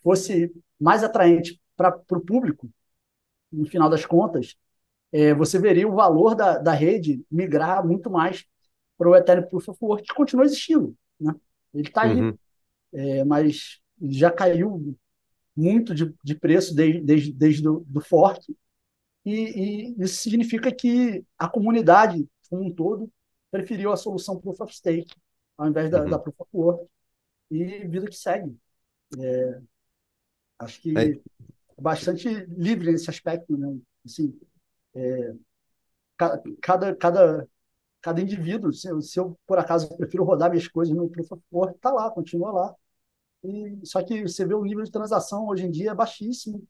[0.06, 2.70] fosse mais atraente para o público,
[3.52, 4.56] no final das contas,
[5.12, 8.46] é, você veria o valor da, da rede migrar muito mais
[8.96, 10.96] para o Ethereum Proof of Work, que continua existindo.
[11.20, 11.34] Né?
[11.74, 12.38] Ele está aí, uhum.
[12.94, 14.96] é, mas já caiu
[15.56, 18.56] muito de, de preço desde, desde, desde do, do fork,
[19.26, 23.10] e, e, isso significa que a comunidade, como um todo,
[23.50, 25.16] preferiu a solução Proof of Stake
[25.58, 26.10] ao invés da, uhum.
[26.10, 26.86] da Proof of Work,
[27.50, 28.56] e vida que segue.
[29.18, 29.62] É,
[30.60, 31.20] acho que é.
[31.80, 33.78] bastante livre nesse aspecto, né?
[34.06, 34.38] Assim,
[34.96, 35.34] é,
[36.62, 37.48] cada, cada,
[38.02, 41.44] cada indivíduo, se eu, se eu, por acaso prefiro rodar minhas coisas no Proof of
[41.52, 42.76] Work, está lá, continua lá.
[43.44, 46.64] E, só que você vê o nível de transação hoje em dia é baixíssimo,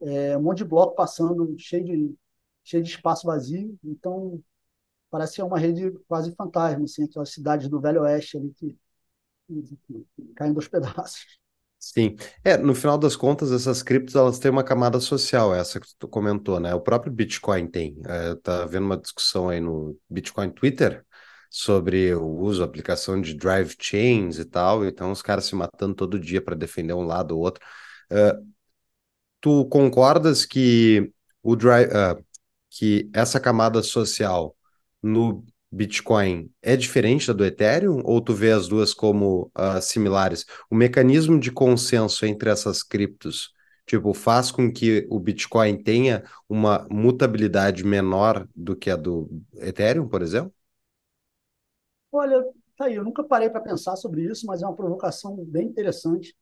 [0.00, 2.16] é, um monte de bloco passando, cheio de,
[2.64, 4.42] cheio de espaço vazio, então
[5.10, 8.76] parece que é uma rede quase fantasma, assim, aquelas cidades do Velho Oeste ali que,
[9.46, 9.78] que,
[10.16, 11.38] que caem dos pedaços.
[11.80, 15.86] Sim, é, no final das contas, essas criptos elas têm uma camada social, essa que
[15.96, 16.74] tu comentou, né?
[16.74, 17.96] O próprio Bitcoin tem.
[18.04, 21.04] É, tá vendo uma discussão aí no Bitcoin Twitter
[21.48, 26.18] sobre o uso, aplicação de drive chains e tal, então os caras se matando todo
[26.18, 27.64] dia para defender um lado ou outro.
[28.10, 28.44] Uh,
[29.40, 31.12] tu concordas que
[31.42, 32.24] o drive, uh,
[32.70, 34.56] que essa camada social
[35.02, 40.46] no Bitcoin é diferente da do Ethereum ou tu vê as duas como uh, similares?
[40.70, 43.52] O mecanismo de consenso entre essas criptos,
[43.86, 50.08] tipo, faz com que o Bitcoin tenha uma mutabilidade menor do que a do Ethereum,
[50.08, 50.52] por exemplo?
[52.10, 52.42] Olha,
[52.76, 56.34] tá aí, eu nunca parei para pensar sobre isso, mas é uma provocação bem interessante.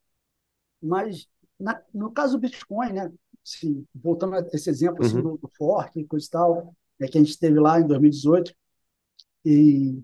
[0.81, 3.13] Mas na, no caso do Bitcoin, né,
[3.45, 5.23] assim, voltando a esse exemplo assim, uhum.
[5.23, 8.55] do, do fork e coisa e tal, é que a gente teve lá em 2018,
[9.47, 10.03] e,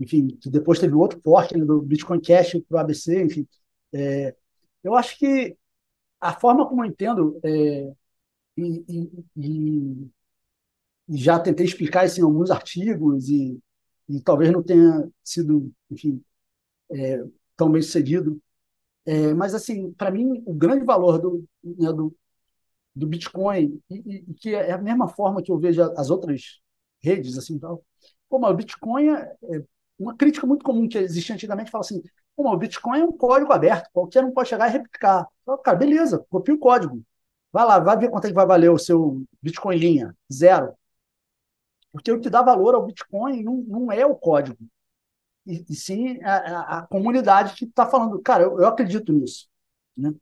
[0.00, 3.46] enfim, depois teve outro fork né, do Bitcoin Cash para o ABC, enfim.
[3.92, 4.34] É,
[4.82, 5.56] eu acho que
[6.20, 7.92] a forma como eu entendo, é,
[8.56, 10.10] e, e, e,
[11.08, 13.60] já tentei explicar isso em alguns artigos, e,
[14.24, 16.22] talvez não tenha sido, enfim,
[16.90, 17.22] é,
[17.56, 18.40] tão bem sucedido,
[19.06, 22.14] é, mas, assim, para mim, o grande valor do, né, do,
[22.94, 26.60] do Bitcoin, e, que é a mesma forma que eu vejo as outras
[27.02, 27.84] redes, assim, tal,
[28.28, 29.62] Pô, mas o Bitcoin é, é
[29.98, 32.02] uma crítica muito comum que existia antigamente, fala assim,
[32.36, 35.26] Pô, mas o Bitcoin é um código aberto, qualquer um pode chegar e replicar.
[35.42, 37.02] Então, cara, beleza, copia o código.
[37.52, 40.14] Vai lá, vai ver quanto é que vai valer o seu Bitcoin linha.
[40.30, 40.74] Zero.
[41.90, 44.58] Porque o que dá valor ao Bitcoin não, não é o código,
[45.46, 48.20] e, e sim a, a, comunidade que está falando.
[48.20, 49.48] Cara, eu, eu acredito nisso.
[49.96, 50.12] Né?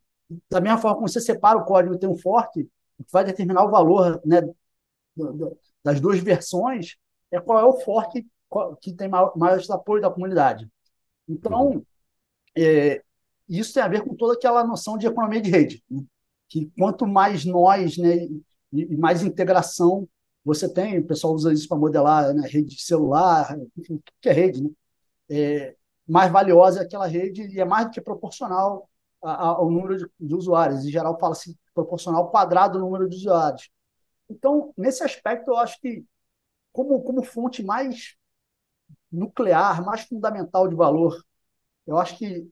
[0.50, 2.68] Da mesma forma como você separa o código e tem um que
[3.10, 4.40] vai determinar o valor né,
[5.82, 6.96] das duas versões
[7.30, 8.26] é qual é o forte
[8.80, 9.32] que tem maior,
[9.70, 10.70] apoio da comunidade.
[11.28, 11.84] Então,
[12.56, 13.02] é,
[13.48, 16.02] isso tem a ver com toda aquela noção de economia de rede, né?
[16.48, 18.28] que quanto mais nós né,
[18.72, 20.08] e, mais integração
[20.44, 24.62] você tem, o pessoal usa isso para modelar né, rede celular, enfim, que é rede,
[24.62, 24.70] né?
[25.30, 25.74] É,
[26.06, 28.88] mais valiosa é aquela rede e é mais do que proporcional
[29.22, 30.84] ao número de, de usuários.
[30.84, 33.70] Em geral, fala-se proporcional ao quadrado do número de usuários.
[34.28, 36.04] Então, nesse aspecto, eu acho que
[36.74, 38.16] como, como fonte mais
[39.10, 41.24] nuclear, mais fundamental de valor.
[41.86, 42.50] Eu acho que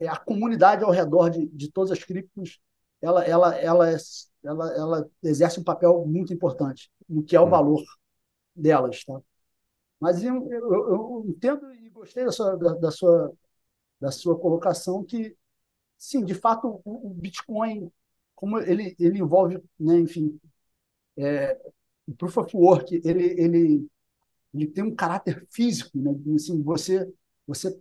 [0.00, 2.60] é, a comunidade ao redor de, de todas as criptos
[3.00, 3.96] ela, ela, ela,
[4.42, 7.50] ela, ela exerce um papel muito importante no que é o hum.
[7.50, 7.82] valor
[8.56, 9.04] delas.
[9.04, 9.20] Tá?
[10.00, 13.32] Mas eu, eu, eu entendo e gostei da sua, da, da, sua,
[14.00, 15.36] da sua colocação que,
[15.96, 17.88] sim, de fato, o, o Bitcoin,
[18.34, 20.40] como ele, ele envolve, né, enfim,
[21.16, 21.56] é,
[22.10, 23.88] o Proof of Work, ele, ele,
[24.52, 26.10] ele tem um caráter físico, né?
[26.34, 27.08] Assim, você,
[27.46, 27.78] você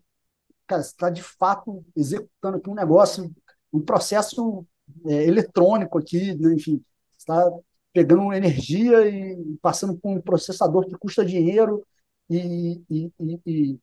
[0.70, 3.34] está de fato executando aqui um negócio,
[3.74, 4.66] um processo
[5.06, 6.54] é, eletrônico aqui, né?
[6.54, 6.84] enfim,
[7.18, 7.52] está
[7.92, 11.84] pegando energia e passando por um processador que custa dinheiro
[12.30, 13.80] e, e, e,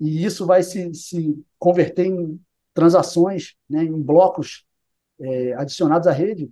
[0.00, 2.40] e isso vai se, se converter em
[2.72, 4.64] transações, né, em blocos
[5.20, 6.50] é, adicionados à rede.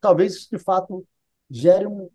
[0.00, 1.06] Talvez isso, de fato,
[1.48, 2.10] gere um,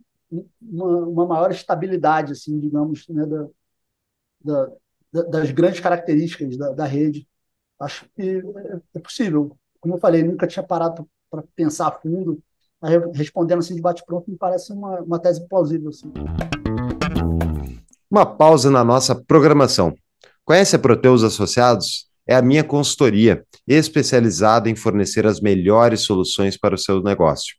[0.61, 4.69] uma, uma maior estabilidade, assim, digamos, né, da,
[5.11, 7.27] da, das grandes características da, da rede.
[7.79, 8.41] Acho que
[8.93, 9.57] é possível.
[9.79, 12.41] Como eu falei, nunca tinha parado para pensar a fundo.
[13.13, 15.89] Respondendo assim de bate-pronto, me parece uma, uma tese plausível.
[15.89, 16.11] Assim.
[18.09, 19.95] Uma pausa na nossa programação.
[20.43, 22.07] Conhece a Proteus Associados?
[22.27, 27.55] É a minha consultoria, especializada em fornecer as melhores soluções para o seu negócio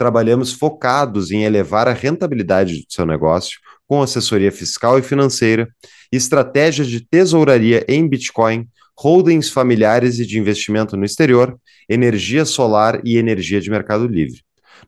[0.00, 5.68] trabalhamos focados em elevar a rentabilidade do seu negócio com assessoria fiscal e financeira,
[6.10, 11.54] estratégias de tesouraria em Bitcoin, holdings familiares e de investimento no exterior,
[11.86, 14.40] energia solar e energia de mercado livre.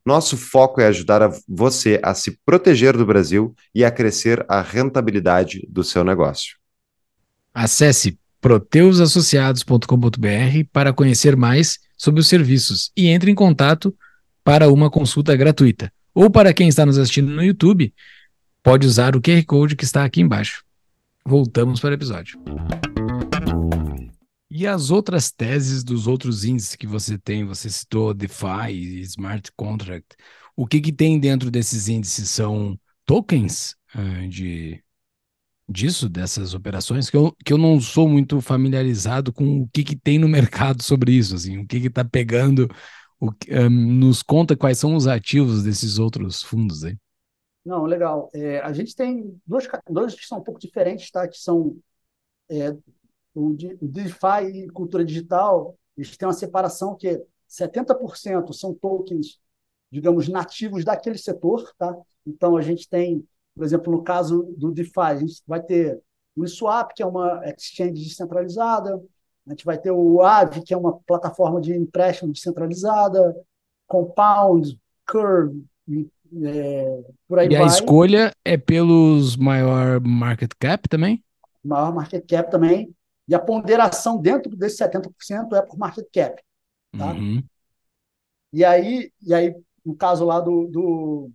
[0.02, 4.62] Nosso foco é ajudar a você a se proteger do Brasil e a crescer a
[4.62, 6.56] rentabilidade do seu negócio.
[7.52, 9.86] Acesse proteusassociados.com.br
[10.72, 13.94] para conhecer mais sobre os serviços e entre em contato
[14.44, 15.92] para uma consulta gratuita.
[16.14, 17.94] Ou para quem está nos assistindo no YouTube,
[18.62, 20.64] pode usar o QR Code que está aqui embaixo.
[21.24, 22.38] Voltamos para o episódio.
[24.50, 30.14] E as outras teses dos outros índices que você tem, você citou DeFi, Smart Contract,
[30.54, 32.28] o que, que tem dentro desses índices?
[32.28, 34.82] São tokens uh, de
[35.68, 39.96] disso, dessas operações, que eu, que eu não sou muito familiarizado com o que, que
[39.96, 42.68] tem no mercado sobre isso, assim, o que está pegando,
[43.22, 46.96] o, um, nos conta quais são os ativos desses outros fundos aí.
[47.64, 48.30] Não, legal.
[48.34, 51.28] É, a gente tem dois, dois que são um pouco diferentes, tá?
[51.28, 51.76] Que são
[52.50, 52.76] é,
[53.34, 55.76] o, DeFi e cultura digital.
[55.96, 59.38] Eles têm uma separação que 70% são tokens,
[59.90, 61.96] digamos, nativos daquele setor, tá?
[62.26, 66.00] Então a gente tem por exemplo, no caso do DeFi, a gente vai ter
[66.34, 69.02] o Uniswap, que é uma exchange descentralizada,
[69.46, 73.34] a gente vai ter o Aave, que é uma plataforma de empréstimo descentralizada,
[73.86, 75.64] Compound, Curve,
[76.44, 77.64] é, por aí e vai.
[77.64, 81.22] a escolha é pelos maior market cap também?
[81.62, 82.94] Maior market cap também.
[83.28, 86.42] E a ponderação dentro desse 70% é por market cap.
[86.96, 87.12] Tá?
[87.12, 87.42] Uhum.
[88.52, 91.30] E, aí, e aí, no caso lá do, do,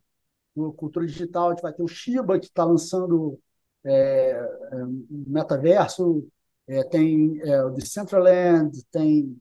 [0.55, 3.39] no Cultura Digital, a gente vai ter o Shiba, que está lançando
[3.85, 6.27] é, é, metaverso,
[6.67, 9.37] é, tem é, o Decentraland, tem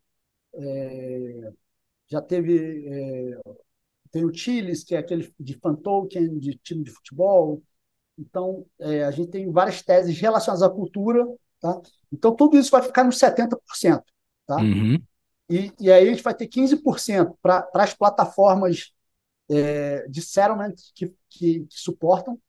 [0.55, 1.53] é,
[2.09, 3.41] já teve é,
[4.11, 7.63] tem o Chiles, que é aquele de fan token, de time de futebol.
[8.19, 11.27] Então, é, a gente tem várias teses relacionadas à cultura,
[11.61, 11.81] tá?
[12.11, 14.03] Então, tudo isso vai ficar nos 70%,
[14.47, 14.57] tá?
[14.57, 14.99] Uhum.
[15.51, 18.93] E, e aí a gente vai ter 15% para as plataformas
[19.51, 22.41] é, de settlement que, que, que, suportam.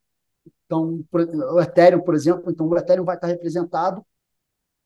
[0.65, 4.05] Então, o Ethereum, por exemplo, então o Ethereum vai estar representado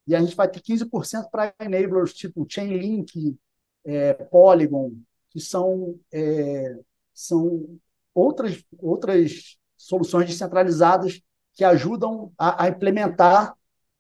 [0.08, 3.38] e a gente vai ter 15% para enablers tipo Chainlink,
[3.86, 4.94] é, Polygon,
[5.30, 6.78] que são, é,
[7.14, 7.80] são
[8.14, 11.22] outras, outras soluções descentralizadas
[11.54, 13.56] que ajudam a, a implementar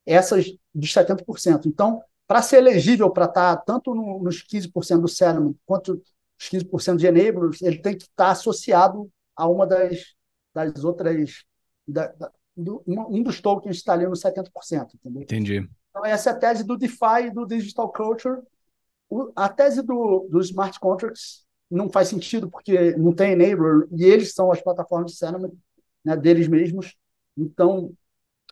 [0.06, 1.66] essas dos 70%.
[1.66, 6.02] Então, para ser elegível para estar tanto no, nos 15% do settlement quanto
[6.40, 10.16] os 15% de enablers, ele tem que estar associado a uma das,
[10.54, 11.44] das outras.
[11.88, 14.48] Da, da, do, um dos tokens está ali no 70%.
[14.96, 15.24] Entendeu?
[15.24, 15.70] Entendi.
[15.91, 18.41] Então, essa é a tese do DeFi e do Digital Culture.
[19.10, 24.06] O, a tese do, do Smart Contracts não faz sentido, porque não tem enabler, e
[24.06, 25.51] eles são as plataformas de settlement
[26.04, 26.95] né, deles mesmos.
[27.38, 27.93] Então,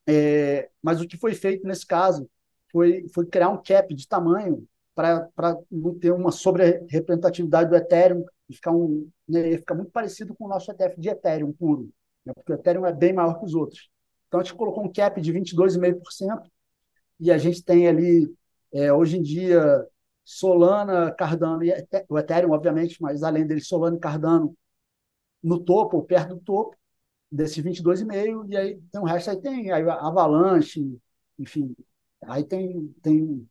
[0.07, 2.29] é, mas o que foi feito nesse caso
[2.71, 5.29] foi, foi criar um cap de tamanho para
[5.71, 10.49] não ter uma sobre-representatividade do Ethereum e ficar, um, né, ficar muito parecido com o
[10.49, 11.89] nosso ETF de Ethereum puro,
[12.25, 13.89] né, porque o Ethereum é bem maior que os outros.
[14.27, 16.41] Então, a gente colocou um cap de 22,5%
[17.19, 18.33] e a gente tem ali,
[18.71, 19.85] é, hoje em dia,
[20.23, 21.71] Solana, Cardano e
[22.07, 24.55] o Ethereum, obviamente, mas além dele, Solana e Cardano
[25.41, 26.75] no topo, ou perto do topo,
[27.31, 30.99] desses 22,5%, e aí tem o resto, aí tem aí Avalanche,
[31.37, 31.75] enfim,
[32.23, 33.47] aí tem, tem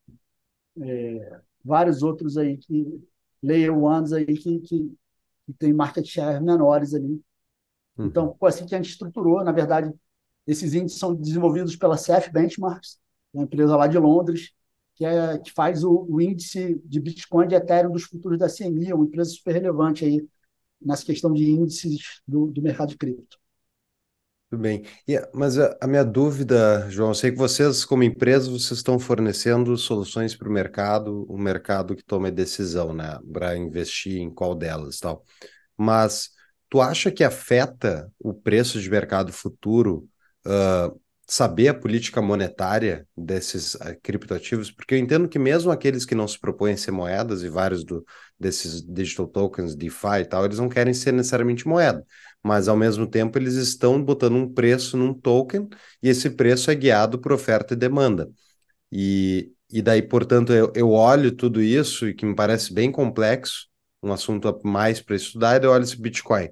[0.80, 3.02] é, vários outros aí que
[3.42, 4.96] layer ones aí que, que,
[5.46, 7.22] que tem market share menores ali.
[7.96, 8.06] Uhum.
[8.06, 9.42] Então, foi assim que a gente estruturou.
[9.44, 9.92] Na verdade,
[10.46, 12.98] esses índices são desenvolvidos pela CF Benchmarks,
[13.32, 14.52] uma empresa lá de Londres,
[14.94, 18.92] que, é, que faz o, o índice de Bitcoin e Ethereum dos futuros da CME,
[18.92, 20.26] uma empresa super relevante aí
[20.80, 23.38] nessa questão de índices do, do mercado de cripto.
[24.50, 24.82] Tudo bem.
[25.06, 29.76] E, mas a, a, minha dúvida, João, sei que vocês, como empresa, vocês estão fornecendo
[29.76, 34.98] soluções para o mercado, o mercado que toma decisão, né, para investir em qual delas
[34.98, 35.22] tal.
[35.76, 36.30] Mas
[36.68, 40.08] tu acha que afeta o preço de mercado futuro
[40.46, 44.70] uh, saber a política monetária desses uh, criptoativos?
[44.70, 47.84] Porque eu entendo que mesmo aqueles que não se propõem a ser moedas, e vários
[47.84, 48.04] do,
[48.40, 52.04] desses digital tokens, DeFi e tal, eles não querem ser necessariamente moeda
[52.42, 55.68] mas ao mesmo tempo eles estão botando um preço num token
[56.02, 58.30] e esse preço é guiado por oferta e demanda.
[58.92, 63.68] E, e daí, portanto, eu, eu olho tudo isso e que me parece bem complexo,
[64.02, 66.48] um assunto mais para estudar, eu olho esse Bitcoin.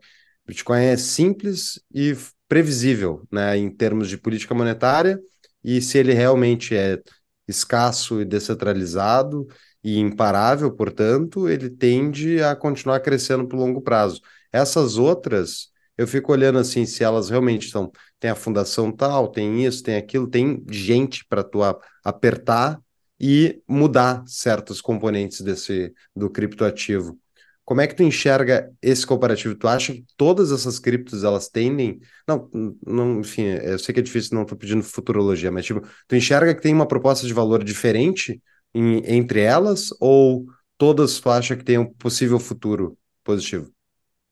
[0.46, 2.16] Bitcoin é simples e
[2.48, 5.18] previsível, né, em termos de política monetária,
[5.64, 7.00] e se ele realmente é
[7.48, 9.46] escasso e descentralizado
[9.82, 14.20] e imparável, portanto, ele tende a continuar crescendo por longo prazo.
[14.52, 17.90] Essas outras eu fico olhando assim se elas realmente estão.
[18.20, 21.60] Tem a fundação tal, tem isso, tem aquilo, tem gente para tu
[22.04, 22.80] apertar
[23.18, 27.18] e mudar certos componentes desse do criptoativo.
[27.66, 29.56] Como é que tu enxerga esse comparativo?
[29.56, 32.00] Tu acha que todas essas criptos elas tendem?
[32.28, 32.50] Não,
[32.86, 36.54] não, enfim, eu sei que é difícil, não estou pedindo futurologia, mas tipo, tu enxerga
[36.54, 38.42] que tem uma proposta de valor diferente
[38.74, 40.46] em, entre elas ou
[40.78, 43.70] todas tu acha que tem um possível futuro positivo?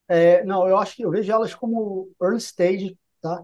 [0.08, 3.42] É, não, eu acho que eu vejo elas como early stage, tá?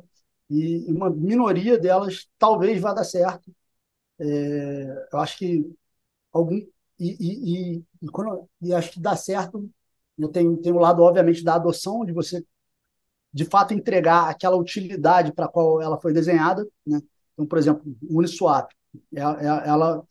[0.50, 3.52] E uma minoria delas talvez vá dar certo.
[4.20, 5.74] É, eu acho que
[6.32, 6.68] algum e,
[6.98, 9.70] e, e, e, quando, e acho que dá certo
[10.28, 12.44] tenho, tenho o lado, obviamente, da adoção, de você,
[13.32, 16.66] de fato, entregar aquela utilidade para a qual ela foi desenhada.
[16.86, 17.00] Né?
[17.32, 18.70] Então, por exemplo, Uniswap,
[19.14, 20.06] ela, é, é, ela,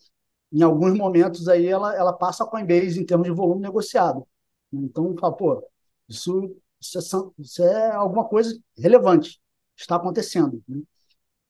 [0.51, 4.28] em alguns momentos, aí ela, ela passa a Coinbase em termos de volume negociado.
[4.72, 5.64] Então, fala, pô,
[6.07, 9.39] isso, isso, é, isso é alguma coisa relevante,
[9.76, 10.64] está acontecendo.
[10.68, 10.82] Né?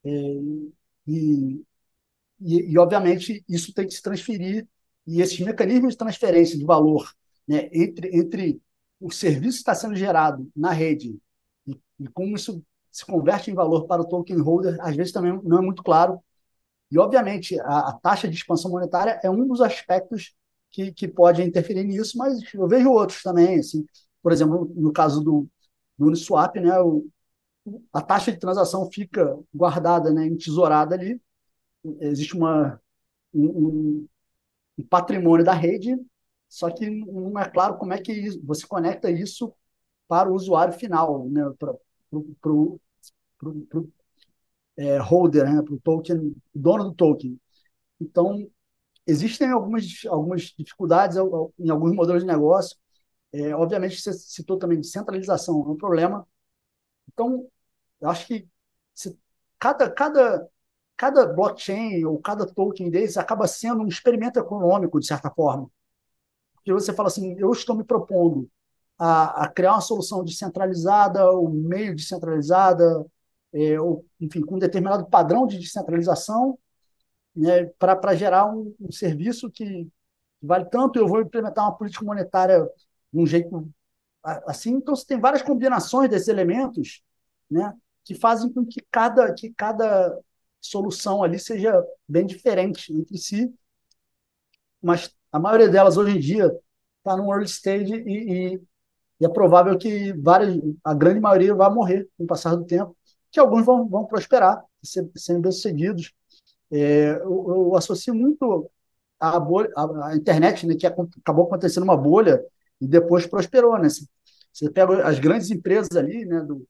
[0.04, 0.10] É,
[1.06, 1.64] e,
[2.40, 4.66] e, e, obviamente, isso tem que se transferir,
[5.06, 7.12] e esses mecanismos de transferência de valor
[7.50, 8.62] né, entre, entre
[9.00, 11.18] o serviço que está sendo gerado na rede
[11.66, 15.40] e, e, como isso se converte em valor para o token holder, às vezes também
[15.42, 16.20] não é muito claro.
[16.92, 20.32] E, obviamente, a, a taxa de expansão monetária é um dos aspectos
[20.70, 23.58] que, que pode interferir nisso, mas eu vejo outros também.
[23.58, 23.84] Assim,
[24.22, 25.48] por exemplo, no caso do,
[25.98, 27.08] do Uniswap, né, o,
[27.92, 31.20] a taxa de transação fica guardada, né, entesourada ali.
[32.00, 32.80] Existe uma,
[33.34, 34.06] um,
[34.78, 35.96] um patrimônio da rede
[36.50, 39.54] só que não é claro como é que você conecta isso
[40.08, 41.42] para o usuário final, né?
[41.58, 42.80] para o
[44.76, 45.62] é, holder, né?
[45.62, 47.40] para o token, dono do token.
[48.00, 48.50] Então,
[49.06, 51.16] existem algumas, algumas dificuldades
[51.58, 52.76] em alguns modelos de negócio.
[53.32, 56.26] É, obviamente, você citou também descentralização, é um problema.
[57.12, 57.48] Então,
[58.00, 58.48] eu acho que
[58.94, 59.16] se,
[59.58, 60.48] cada, cada,
[60.96, 65.70] cada blockchain ou cada token deles acaba sendo um experimento econômico, de certa forma
[66.64, 68.48] que você fala assim, eu estou me propondo
[68.98, 73.04] a, a criar uma solução descentralizada, ou meio descentralizada,
[73.52, 76.58] é, ou, enfim, com um determinado padrão de descentralização,
[77.34, 79.88] né, para gerar um, um, serviço que
[80.42, 82.68] vale tanto, eu vou implementar uma política monetária
[83.12, 83.68] de um jeito
[84.46, 84.72] assim.
[84.74, 87.02] Então, você tem várias combinações desses elementos
[87.50, 90.18] né, que fazem com que cada, que cada
[90.60, 91.72] solução ali seja
[92.06, 93.52] bem diferente entre si,
[94.82, 96.52] mas a maioria delas hoje em dia
[96.98, 98.60] está no early stage e, e,
[99.20, 102.96] e, é provável que várias, a grande maioria vá morrer com o passar do tempo,
[103.30, 106.12] que alguns vão, vão prosperar, ser, serem bem-sucedidos.
[106.70, 108.70] É, eu, eu, associo muito
[109.18, 112.42] a, bolha, a, a internet, né, que acabou acontecendo uma bolha
[112.80, 113.78] e depois prosperou.
[113.78, 113.88] Né?
[113.88, 114.04] Você,
[114.52, 116.66] você pega as grandes empresas ali, né, do,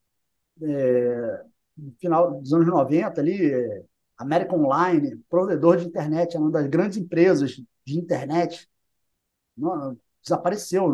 [0.63, 1.45] é,
[1.77, 3.83] no final dos anos 90, ali, é,
[4.19, 8.69] América Online, provedor de internet, é uma das grandes empresas de internet.
[9.57, 10.93] Não, desapareceu,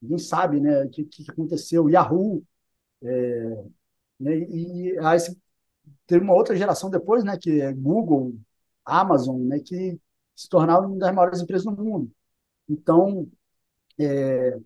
[0.00, 1.88] ninguém sabe né, o que, que aconteceu.
[1.88, 2.42] Yahoo.
[3.02, 3.64] É,
[4.18, 5.18] né, e aí
[6.06, 8.34] teve uma outra geração depois, né, que é Google,
[8.84, 9.98] Amazon, né, que
[10.34, 12.10] se tornaram uma das maiores empresas do mundo.
[12.68, 13.28] Então,
[13.98, 14.58] é,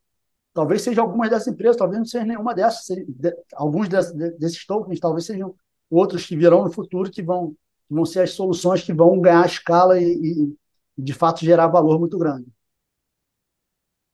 [0.53, 5.27] talvez seja algumas dessas empresas, talvez não seja nenhuma dessas, de, alguns desses, tokens, talvez
[5.27, 5.55] sejam
[5.91, 7.55] outros que virão no futuro que vão,
[7.89, 10.57] vão ser as soluções que vão ganhar escala e, e,
[11.01, 12.47] de fato gerar valor muito grande.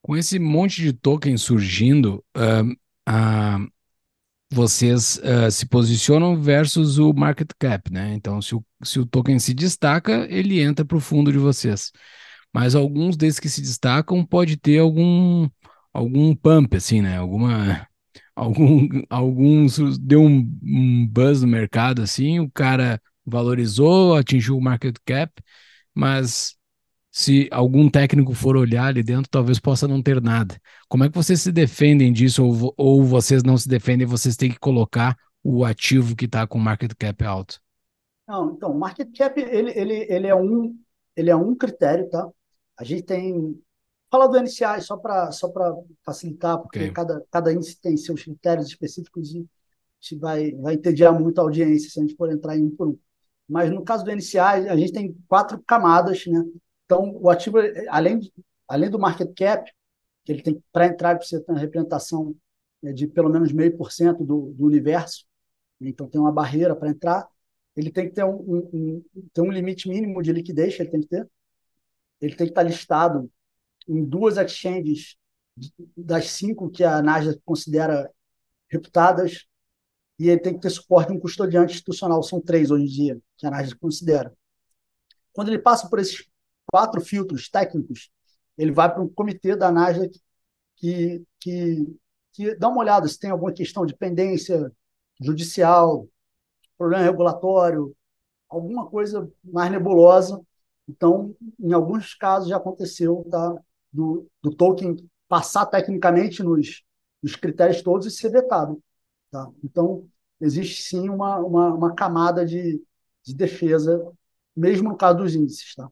[0.03, 2.73] Com esse monte de token surgindo, uh,
[3.11, 3.69] uh,
[4.51, 8.15] vocês uh, se posicionam versus o market cap, né?
[8.15, 11.91] Então, se o, se o token se destaca, ele entra para o fundo de vocês.
[12.53, 15.49] Mas alguns desses que se destacam pode ter algum
[15.93, 17.19] algum pump, assim, né?
[17.19, 17.87] Alguma
[18.37, 24.97] algum alguns deu um, um buzz no mercado, assim, o cara valorizou, atingiu o market
[25.05, 25.33] cap,
[25.95, 26.57] mas
[27.17, 30.61] se algum técnico for olhar ali dentro, talvez possa não ter nada.
[30.87, 34.51] Como é que vocês se defendem disso ou, ou vocês não se defendem, vocês têm
[34.51, 37.59] que colocar o ativo que está com market cap alto?
[38.29, 40.79] Não, então, market cap ele, ele, ele, é um,
[41.17, 42.29] ele é um critério, tá?
[42.79, 43.59] A gente tem.
[44.11, 45.51] Fala do NCI só para só
[46.05, 46.93] facilitar, porque okay.
[46.93, 49.47] cada, cada índice tem seus critérios específicos e
[50.01, 52.89] gente vai, vai entediar muito a audiência se a gente for entrar em um por
[52.89, 52.99] um.
[53.49, 56.45] Mas no caso do NCI, a gente tem quatro camadas, né?
[56.87, 57.59] Então, o ativo,
[57.89, 58.21] além,
[58.67, 59.71] além do market cap,
[60.25, 62.35] que ele tem para entrar, precisa ter uma representação
[62.83, 65.27] né, de pelo menos meio por cento do, do universo,
[65.81, 67.29] então tem uma barreira para entrar,
[67.77, 70.91] ele tem que ter um, um, um, ter um limite mínimo de liquidez que ele
[70.91, 71.29] tem que ter,
[72.21, 73.31] ele tem que estar listado
[73.87, 75.17] em duas exchanges
[75.97, 78.11] das cinco que a Nasdaq considera
[78.69, 79.47] reputadas,
[80.19, 82.23] e ele tem que ter suporte de um custodiante institucional.
[82.23, 84.33] São três hoje em dia que a Nasdaq considera.
[85.33, 86.27] Quando ele passa por esses
[86.71, 88.11] quatro filtros técnicos,
[88.57, 90.21] ele vai para um comitê da Nasdaq
[90.77, 91.97] que, que,
[92.33, 94.73] que dá uma olhada se tem alguma questão de pendência
[95.21, 96.09] judicial,
[96.77, 97.95] problema regulatório,
[98.49, 100.41] alguma coisa mais nebulosa.
[100.89, 103.57] Então, em alguns casos já aconteceu tá,
[103.93, 104.97] do, do token
[105.29, 106.85] passar tecnicamente nos,
[107.23, 108.81] nos critérios todos e ser vetado.
[109.31, 109.51] Tá?
[109.65, 110.07] Então,
[110.41, 112.83] existe sim uma, uma, uma camada de,
[113.25, 114.01] de defesa,
[114.55, 115.75] mesmo no caso dos índices.
[115.75, 115.91] Tá?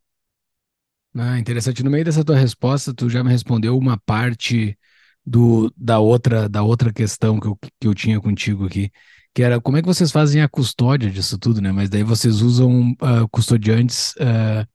[1.17, 1.83] Ah, interessante.
[1.83, 4.77] No meio dessa tua resposta, tu já me respondeu uma parte
[5.25, 8.91] do, da outra da outra questão que eu, que eu tinha contigo aqui,
[9.33, 11.73] que era como é que vocês fazem a custódia disso tudo, né?
[11.73, 14.67] Mas daí vocês usam uh, custodiantes uh,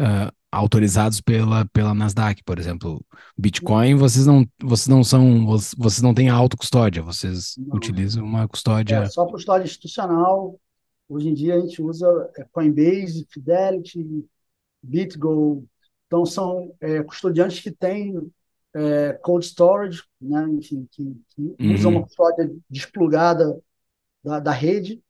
[0.00, 3.04] uh, autorizados pela, pela Nasdaq, por exemplo.
[3.36, 7.76] Bitcoin, vocês não, vocês não são, vocês não têm autocustódia, vocês não.
[7.76, 8.96] utilizam uma custódia.
[8.96, 10.58] É só custódia institucional.
[11.08, 14.24] Hoje em dia a gente usa é, Coinbase, Fidelity,
[14.82, 15.66] BitGo.
[16.10, 18.20] Então são é, custodiantes que têm
[18.74, 21.74] é, cold storage, né, enfim, que, que uhum.
[21.74, 23.56] usam uma custódia desplugada
[24.20, 25.00] da, da rede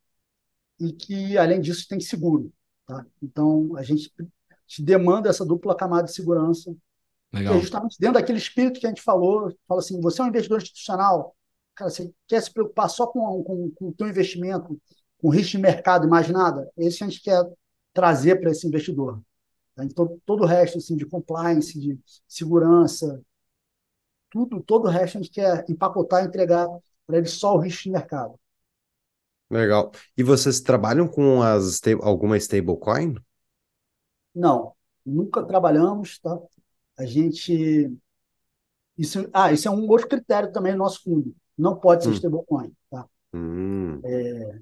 [0.79, 2.53] e que, além disso, tem seguro.
[2.87, 3.07] Tá?
[3.23, 4.13] Então, a gente
[4.67, 6.71] te demanda essa dupla camada de segurança.
[7.33, 7.55] Legal.
[7.55, 10.29] Que é justamente dentro daquele espírito que a gente falou, fala assim, você é um
[10.29, 11.35] investidor institucional,
[11.75, 14.79] cara, você quer se preocupar só com, com, com o teu investimento,
[15.19, 16.71] com risco de mercado e mais nada?
[16.77, 17.43] Esse a gente quer
[17.95, 19.23] trazer para esse investidor.
[19.81, 19.85] Tá?
[19.85, 23.23] Então, todo o resto assim, de compliance, de segurança,
[24.29, 26.69] tudo, todo o resto a gente quer empacotar e entregar
[27.07, 28.39] para ele só o risco de mercado.
[29.51, 29.91] Legal.
[30.17, 33.17] E vocês trabalham com as, alguma stablecoin?
[34.35, 34.73] Não,
[35.05, 36.39] nunca trabalhamos, tá?
[36.97, 37.93] A gente.
[38.97, 41.35] Isso, ah, isso é um outro critério também do nosso fundo.
[41.59, 42.13] Não pode ser hum.
[42.13, 43.09] stablecoin, tá?
[43.35, 44.01] Hum.
[44.05, 44.61] É,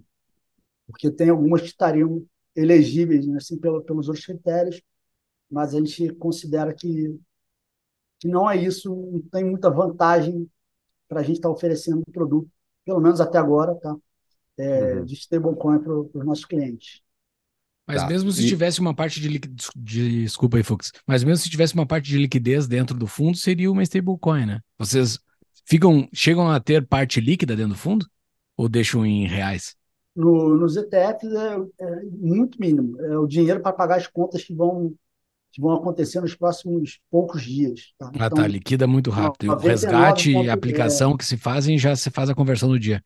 [0.86, 2.24] porque tem algumas que estariam
[2.56, 4.80] elegíveis, né, assim, pelo, pelos outros critérios,
[5.50, 7.18] mas a gente considera que,
[8.20, 10.48] que não é isso, não tem muita vantagem
[11.08, 12.50] para a gente estar tá oferecendo um produto,
[12.84, 13.96] pelo menos até agora, tá?
[14.58, 15.04] É, uhum.
[15.04, 17.00] de stablecoin para os nossos clientes.
[17.88, 18.08] Mas tá.
[18.08, 18.48] mesmo se e...
[18.48, 19.70] tivesse uma parte de liquidez.
[19.74, 20.24] De...
[20.24, 20.92] Desculpa aí, Fux.
[21.06, 24.60] Mas mesmo se tivesse uma parte de liquidez dentro do fundo, seria uma stablecoin, né?
[24.78, 25.18] Vocês
[25.64, 28.06] ficam, chegam a ter parte líquida dentro do fundo?
[28.58, 29.74] Ou deixam em reais?
[30.14, 33.00] No, nos ETFs é, é, muito mínimo.
[33.00, 34.94] É o dinheiro para pagar as contas que vão,
[35.50, 37.92] que vão acontecer nos próximos poucos dias.
[37.98, 38.08] Tá?
[38.08, 38.26] Ah, tá.
[38.26, 38.46] então, tá.
[38.46, 39.52] Liquida muito rápido.
[39.52, 43.02] o resgate e aplicação que se fazem, já se faz a conversão no dia.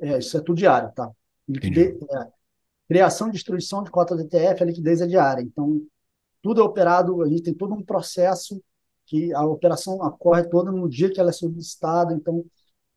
[0.00, 1.10] É, isso é tudo diário, tá?
[1.48, 2.28] Liquidez, é,
[2.88, 5.42] criação e destruição de cota de ETF, a liquidez é diária.
[5.42, 5.80] Então,
[6.42, 8.62] tudo é operado, a gente tem todo um processo
[9.06, 12.44] que a operação ocorre toda no dia que ela é solicitada, então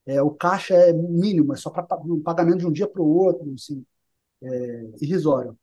[0.05, 3.07] é, o caixa é mínimo, é só para um pagamento de um dia para o
[3.07, 3.86] outro, assim,
[4.41, 5.57] é, irrisório.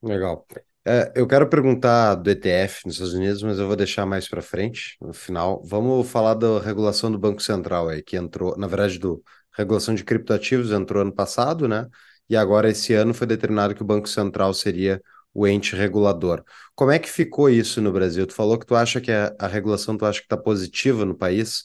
[0.00, 0.46] Legal.
[0.86, 4.42] É, eu quero perguntar do ETF nos Estados Unidos, mas eu vou deixar mais para
[4.42, 5.62] frente, no final.
[5.64, 9.22] Vamos falar da regulação do Banco Central aí, que entrou, na verdade, do
[9.56, 11.88] regulação de criptoativos entrou ano passado, né?
[12.28, 16.44] e agora esse ano foi determinado que o Banco Central seria o ente regulador.
[16.74, 18.26] Como é que ficou isso no Brasil?
[18.26, 21.14] Tu falou que tu acha que a, a regulação tu acha que está positiva no
[21.16, 21.64] país?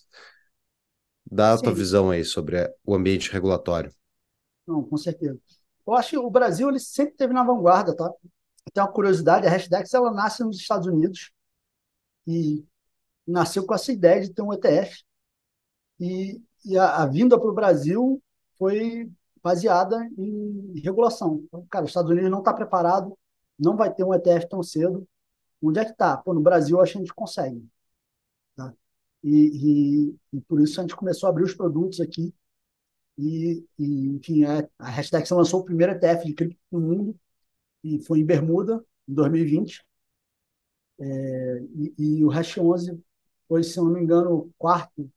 [1.32, 3.92] Dá a tua visão aí sobre o ambiente regulatório.
[4.68, 5.40] Não, com certeza.
[5.86, 8.12] Eu acho que o Brasil ele sempre teve na vanguarda, tá?
[8.74, 11.32] Tem uma curiosidade, a Hashdex ela nasce nos Estados Unidos
[12.28, 12.66] e
[13.28, 15.04] nasceu com essa ideia de ter um ETF
[16.00, 18.22] e, e a, a vinda para o Brasil
[18.58, 19.10] foi
[19.44, 21.42] baseada em regulação.
[21.46, 23.18] Então, cara, os Estados Unidos não está preparado,
[23.58, 25.08] não vai ter um ETF tão cedo.
[25.62, 26.22] Onde é que está?
[26.26, 27.68] no Brasil acho que a gente consegue.
[28.56, 28.74] Tá?
[29.24, 32.34] E, e, e, por isso a gente começou a abrir os produtos aqui.
[33.18, 37.20] E, enfim, a, é, a Hashtag lançou o primeiro ETF de cripto no mundo,
[37.84, 39.84] e foi em Bermuda, em 2020.
[41.00, 43.02] É, e, e, o Hash 11
[43.48, 45.10] foi, se eu não me engano, o quarto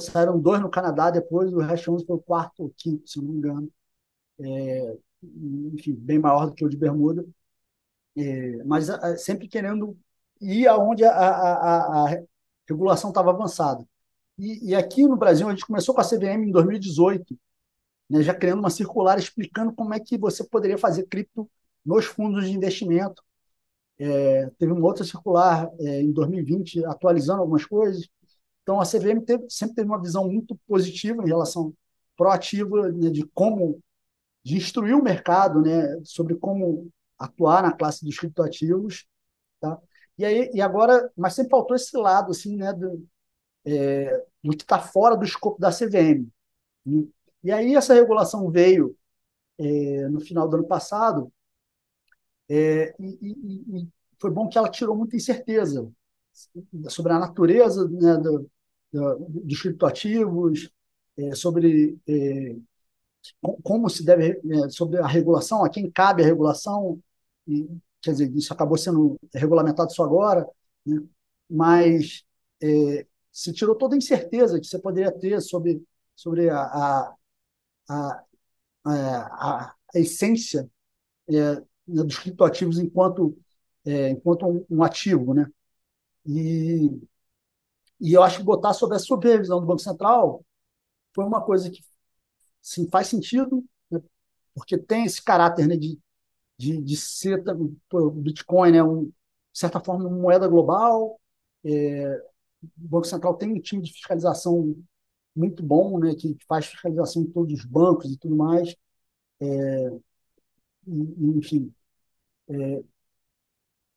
[0.00, 3.28] saíram dois no Canadá depois, o Hash 11 foi o quarto ou quinto, se não
[3.28, 3.72] me engano.
[4.40, 7.26] É, enfim, bem maior do que o de Bermuda.
[8.16, 9.96] É, mas a, sempre querendo
[10.40, 12.24] ir aonde a, a, a
[12.68, 13.86] regulação estava avançada.
[14.38, 17.38] E, e, aqui no Brasil, a gente começou com a CVM em 2018,
[18.10, 21.50] né, já criando uma circular explicando como é que você poderia fazer cripto
[21.84, 23.22] nos fundos de investimento.
[23.98, 28.08] É, teve uma outra circular é, em 2020 atualizando algumas coisas.
[28.62, 31.74] Então, a CVM teve, sempre teve uma visão muito positiva em relação
[32.16, 33.80] proativa né, de como
[34.44, 39.06] de instruir o mercado, né, sobre como atuar na classe dos criptoativos,
[39.60, 39.78] tá?
[40.18, 43.06] E aí e agora, mas sempre faltou esse lado assim, né, do,
[43.64, 46.28] é, do que está fora do escopo da CVM.
[47.44, 48.96] E aí essa regulação veio
[49.58, 51.32] é, no final do ano passado
[52.48, 53.88] é, e, e, e,
[54.20, 55.90] foi bom que ela tirou muita incerteza
[56.88, 58.50] sobre a natureza né, do,
[58.92, 60.70] do, dos criptoativos,
[61.16, 62.56] é, sobre é,
[63.62, 67.00] como se deve, é, sobre a regulação, a quem cabe a regulação,
[67.46, 67.68] e,
[68.00, 70.46] quer dizer, isso acabou sendo regulamentado só agora,
[70.86, 71.00] né,
[71.48, 72.24] mas
[72.62, 75.82] é, se tirou toda a incerteza que você poderia ter sobre,
[76.14, 77.16] sobre a, a,
[77.88, 78.24] a,
[78.84, 80.70] a, a essência
[81.28, 83.36] é, dos criptoativos enquanto,
[83.84, 85.34] é, enquanto um, um, ativo.
[85.34, 85.50] Né?
[86.26, 86.90] E,
[88.00, 90.44] e eu acho que botar sob a supervisão do Banco Central
[91.14, 91.80] foi uma coisa que
[92.60, 94.00] sim, faz sentido, né?
[94.54, 95.98] porque tem esse caráter né, de,
[96.58, 97.42] de, de ser
[97.92, 99.12] o Bitcoin, né, um, de
[99.58, 101.20] certa forma, uma moeda global.
[101.64, 102.22] É,
[102.62, 104.76] o Banco Central tem um time de fiscalização
[105.34, 108.74] muito bom, né, que faz fiscalização em todos os bancos e tudo mais.
[109.40, 109.90] É,
[110.86, 111.72] enfim,
[112.48, 112.82] é,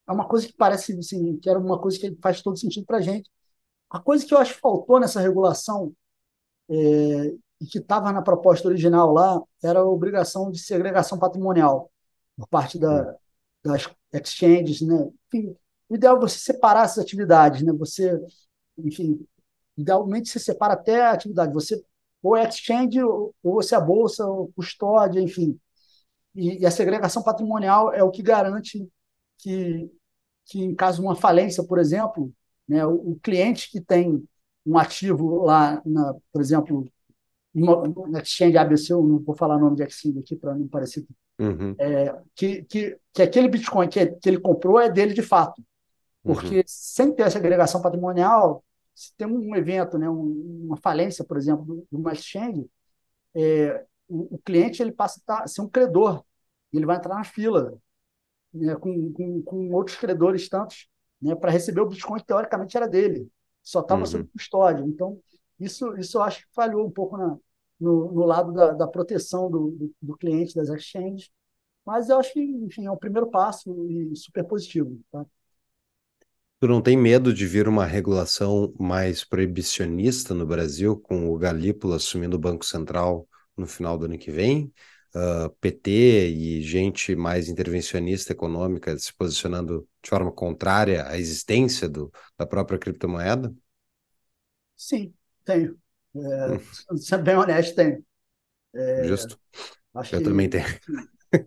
[0.08, 2.98] é uma coisa que parece assim, que era uma coisa que faz todo sentido para
[2.98, 3.30] a gente.
[3.90, 5.94] A coisa que eu acho que faltou nessa regulação
[6.70, 6.74] é,
[7.60, 11.90] e que estava na proposta original lá era a obrigação de segregação patrimonial
[12.36, 13.16] por parte da,
[13.64, 15.10] das exchanges, né?
[15.32, 15.56] Enfim,
[15.88, 17.72] o ideal é você separar essas atividades, né?
[17.74, 18.20] Você,
[18.78, 19.26] enfim,
[19.76, 21.52] idealmente você separa até a atividade.
[21.54, 21.84] Você
[22.22, 25.58] ou é exchange ou você é a bolsa, ou custódia, enfim.
[26.36, 28.86] E, e, a segregação patrimonial é o que garante
[29.38, 29.90] que,
[30.44, 32.32] que em caso de uma falência, por exemplo,
[32.68, 34.22] né, o, o cliente que tem
[34.64, 36.86] um ativo lá, na, por exemplo,
[37.54, 41.06] uma exchange ABC, eu não vou falar o nome de exchange aqui para não parecer
[41.38, 41.74] uhum.
[41.78, 45.62] é, que, que, que aquele Bitcoin que, que ele comprou é dele de fato.
[46.22, 46.62] Porque uhum.
[46.66, 48.64] sem ter essa agregação patrimonial,
[48.94, 52.66] se tem um evento, né, uma falência, por exemplo, de uma exchange,
[53.34, 56.24] é, o, o, cliente ele passa a ser um credor,
[56.72, 57.76] ele vai entrar na fila
[58.52, 60.88] né, com, com, com, outros credores tantos
[61.20, 63.28] né, para receber o Bitcoin que teoricamente era dele,
[63.62, 64.06] só estava uhum.
[64.06, 64.84] sob custódia.
[64.84, 65.18] Então,
[65.58, 67.36] isso, isso eu acho que falhou um pouco na,
[67.80, 71.30] no, no lado da, da proteção do, do, do, cliente das exchanges,
[71.84, 75.00] mas eu acho que, enfim, é um primeiro passo e super positivo.
[75.10, 75.24] Tá?
[76.58, 81.94] Tu não tem medo de vir uma regulação mais proibicionista no Brasil, com o Galípolo
[81.94, 84.72] assumindo o Banco Central no final do ano que vem?
[85.14, 91.88] Uh, ah, PT e gente mais intervencionista econômica se posicionando de forma contrária à existência
[91.88, 93.54] do, da própria criptomoeda?
[94.76, 95.78] Sim, tenho.
[96.14, 96.52] É,
[96.92, 96.96] hum.
[96.98, 98.04] Sendo bem honesto, tenho.
[98.74, 99.38] É, Justo.
[100.12, 100.66] Eu também tenho.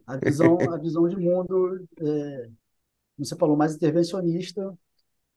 [0.06, 2.50] A visão, a visão de mundo, é,
[3.18, 4.78] você falou, mais intervencionista,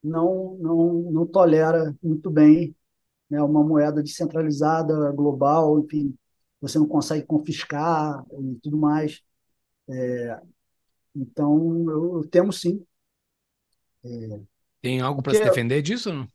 [0.02, 2.74] não, não, não tolera muito bem
[3.30, 6.14] né, uma moeda descentralizada, global, enfim,
[6.62, 9.20] você não consegue confiscar e tudo mais.
[9.90, 10.40] É,
[11.14, 12.86] então, eu, eu temo sim.
[14.04, 14.40] É,
[14.80, 16.12] Tem algo para se defender disso?
[16.12, 16.28] Não?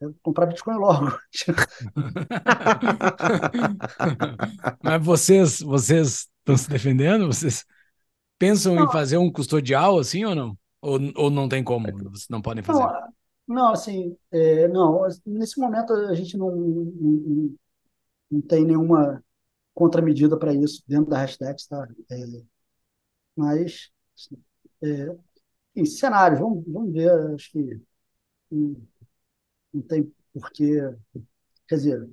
[0.00, 1.18] Eu comprar Bitcoin logo.
[4.82, 7.26] Mas vocês, vocês estão se defendendo?
[7.26, 7.64] Vocês
[8.38, 8.84] pensam não.
[8.84, 10.56] em fazer um custodial assim ou não?
[10.80, 11.86] Ou, ou não tem como?
[12.10, 12.78] Vocês não podem fazer?
[12.78, 13.12] Não,
[13.48, 15.02] não assim, é, não.
[15.24, 17.56] Nesse momento a gente não, não,
[18.30, 19.22] não tem nenhuma
[19.74, 21.88] contramedida para isso dentro da hashtag, tá?
[22.10, 22.42] É,
[23.36, 23.90] mas,
[24.82, 25.14] é,
[25.74, 27.80] em cenários, vamos, vamos ver, acho que
[28.50, 30.80] não tem porquê.
[31.68, 32.08] Quer dizer,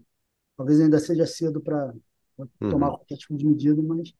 [0.57, 1.93] talvez ainda seja cedo para
[2.37, 2.69] uhum.
[2.69, 4.13] tomar qualquer tipo de medida, mas.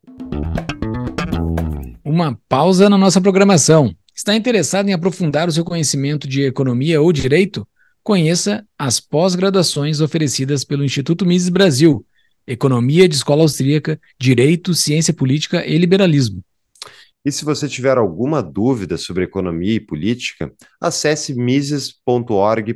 [2.04, 3.96] Uma pausa na nossa programação.
[4.16, 7.68] Está interessado em aprofundar o seu conhecimento de economia ou direito?
[8.04, 12.06] Conheça as pós-graduações oferecidas pelo Instituto Mises Brasil,
[12.46, 16.44] Economia de Escola Austríaca, Direito, Ciência Política e Liberalismo.
[17.26, 20.52] E se você tiver alguma dúvida sobre economia e política,
[20.82, 22.74] acesse mises.org.br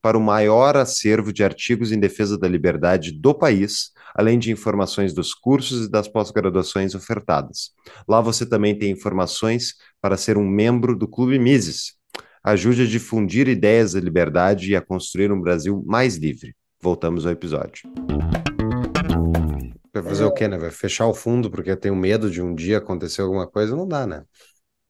[0.00, 5.12] para o maior acervo de artigos em defesa da liberdade do país, além de informações
[5.12, 7.72] dos cursos e das pós-graduações ofertadas.
[8.08, 11.99] Lá você também tem informações para ser um membro do Clube Mises.
[12.42, 16.56] Ajude a difundir ideias da liberdade e a construir um Brasil mais livre.
[16.80, 17.82] Voltamos ao episódio.
[19.92, 20.26] Vai fazer é...
[20.26, 20.56] o quê, né?
[20.56, 23.76] Vai fechar o fundo porque eu tenho medo de um dia acontecer alguma coisa?
[23.76, 24.24] Não dá, né?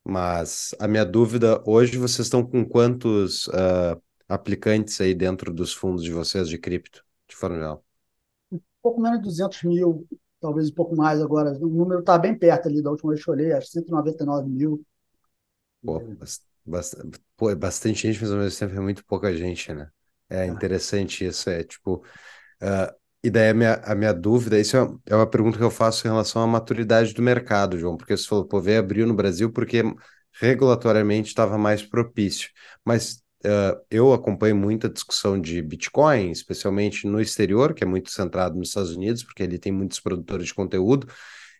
[0.04, 6.04] Mas a minha dúvida, hoje vocês estão com quantos uh, aplicantes aí dentro dos fundos
[6.04, 7.84] de vocês de cripto, de forma geral?
[8.52, 10.06] Um pouco menos de 200 mil,
[10.40, 11.50] talvez um pouco mais agora.
[11.60, 14.84] O número está bem perto ali da última vez que eu olhei, acho 199 mil.
[15.82, 16.00] Pô,
[16.70, 19.90] bastante, pô, é bastante gente, mas ao mesmo tempo é muito pouca gente, né?
[20.30, 20.46] É, é.
[20.46, 22.04] interessante isso, é tipo...
[22.62, 25.70] Uh, E daí a minha, a minha dúvida, isso é, é uma pergunta que eu
[25.70, 29.14] faço em relação à maturidade do mercado, João, porque você falou, pô, veio abriu no
[29.14, 29.82] Brasil porque
[30.40, 32.48] regulatoriamente estava mais propício.
[32.84, 38.56] Mas uh, eu acompanho muita discussão de Bitcoin, especialmente no exterior, que é muito centrado
[38.58, 41.06] nos Estados Unidos, porque ali tem muitos produtores de conteúdo,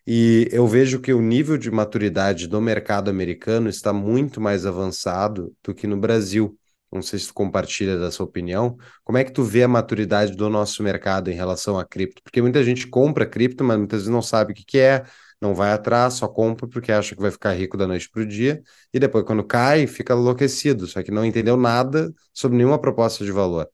[0.05, 5.53] e eu vejo que o nível de maturidade do mercado americano está muito mais avançado
[5.63, 6.57] do que no Brasil.
[6.91, 8.77] Não sei se tu compartilha dessa opinião.
[9.03, 12.21] Como é que tu vê a maturidade do nosso mercado em relação a cripto?
[12.23, 15.03] Porque muita gente compra cripto, mas muitas vezes não sabe o que, é,
[15.41, 18.25] não vai atrás, só compra porque acha que vai ficar rico da noite para o
[18.25, 18.61] dia,
[18.93, 23.31] e depois, quando cai, fica enlouquecido, só que não entendeu nada sobre nenhuma proposta de
[23.31, 23.67] valor.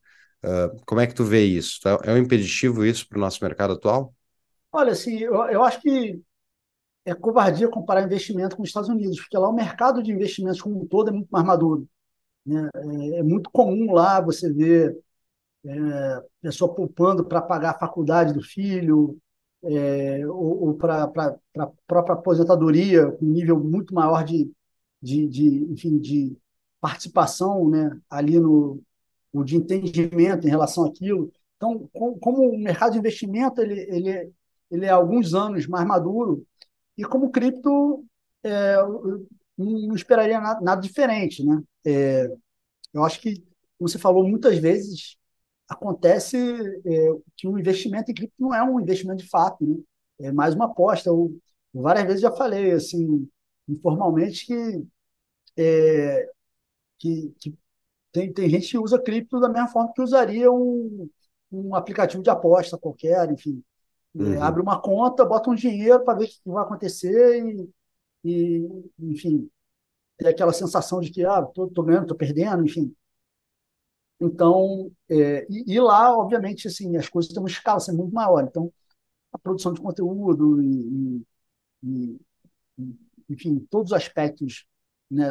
[0.44, 1.80] Uh, como é que tu vê isso?
[2.04, 4.14] É um impeditivo isso para o nosso mercado atual?
[4.72, 6.22] Olha, assim, eu, eu acho que
[7.04, 10.82] é covardia comparar investimento com os Estados Unidos, porque lá o mercado de investimentos como
[10.82, 11.88] um todo é muito mais maduro.
[12.46, 12.70] Né?
[12.76, 14.98] É, é muito comum lá você ver
[15.66, 19.18] é, pessoa poupando para pagar a faculdade do filho,
[19.64, 21.08] é, ou, ou para a
[21.86, 24.50] própria aposentadoria, com um nível muito maior de,
[25.02, 26.36] de, de, enfim, de
[26.80, 28.82] participação né, ali no,
[29.32, 31.32] no, de entendimento em relação àquilo.
[31.56, 34.32] Então, com, como o mercado de investimento ele, ele,
[34.70, 36.46] ele é alguns anos mais maduro,
[36.96, 38.04] e como cripto,
[38.42, 38.76] é,
[39.56, 41.44] não esperaria nada, nada diferente.
[41.44, 41.62] Né?
[41.86, 42.28] É,
[42.92, 43.36] eu acho que,
[43.78, 45.16] como você falou, muitas vezes
[45.68, 49.76] acontece é, que o investimento em cripto não é um investimento de fato, né?
[50.20, 51.10] é mais uma aposta.
[51.10, 51.38] Eu,
[51.74, 53.28] várias vezes já falei, assim,
[53.68, 54.86] informalmente, que,
[55.56, 56.30] é,
[56.98, 57.58] que, que
[58.12, 61.08] tem, tem gente que usa cripto da mesma forma que usaria um,
[61.52, 63.62] um aplicativo de aposta qualquer, enfim.
[64.18, 64.42] É, uhum.
[64.42, 67.70] abre uma conta, bota um dinheiro para ver o que vai acontecer e,
[68.24, 69.48] e enfim,
[70.18, 72.94] tem aquela sensação de que, ah, tô, tô ganhando, tô perdendo, enfim.
[74.20, 78.44] Então, é, e, e, lá, obviamente, assim, as coisas têm uma escala assim, muito maior.
[78.44, 78.72] Então,
[79.32, 81.24] a produção de conteúdo e,
[81.84, 82.20] e,
[82.78, 82.98] e
[83.28, 84.66] enfim, todos os aspectos
[85.10, 85.28] né,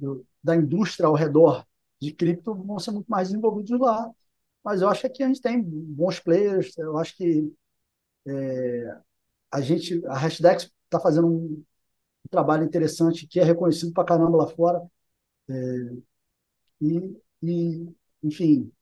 [0.00, 1.66] do, da indústria ao redor
[2.00, 4.10] de cripto vão ser muito mais desenvolvidos lá.
[4.64, 7.52] Mas eu acho que aqui a gente tem bons players, eu acho que
[8.26, 8.98] é,
[9.52, 11.64] a gente, a Hashdex está fazendo um,
[12.24, 14.82] um, trabalho interessante que é reconhecido para caramba lá fora.
[15.48, 15.54] É,
[16.80, 18.72] e, e enfim,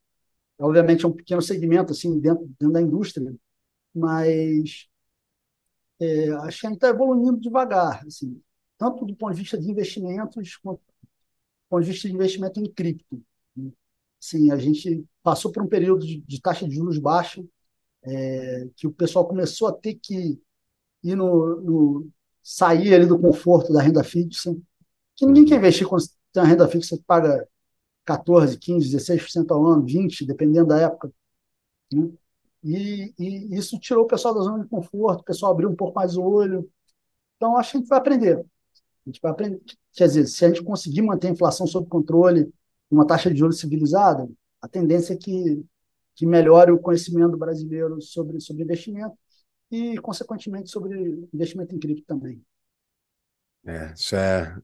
[0.59, 3.35] obviamente é um pequeno segmento assim dentro, dentro da indústria,
[3.95, 4.89] mas
[6.01, 8.41] é, a gente está evoluindo devagar, assim,
[8.79, 11.09] tanto do ponto de vista de investimentos quanto do
[11.69, 13.23] ponto de vista de investimento em cripto.
[13.57, 13.71] Né?
[14.21, 17.45] Sim, a gente passou por um período de, de taxa de juros baixa,
[18.05, 20.41] é, que o pessoal começou a ter que
[21.03, 22.11] ir no, no,
[22.43, 24.55] sair ali do conforto da renda fixa,
[25.17, 27.49] que ninguém quer investir quando tem uma renda fixa que paga
[28.05, 31.13] 14, 15, 16% ao ano, 20%, dependendo da época.
[31.93, 32.11] Né?
[32.63, 35.95] E, e, isso tirou o pessoal da zona de conforto, o pessoal abriu um pouco
[35.95, 36.69] mais o olho.
[37.37, 38.39] Então, acho que a gente vai aprender.
[38.39, 39.61] A gente vai aprender.
[39.93, 42.53] Quer dizer, se a gente conseguir manter a inflação sob controle,
[42.91, 44.29] uma taxa de juros civilizada,
[44.61, 45.65] a tendência é que,
[46.15, 49.17] que melhore o conhecimento brasileiro sobre, sobre investimento
[49.71, 52.43] e, consequentemente, sobre investimento em cripto também.
[53.67, 54.57] É, isso é,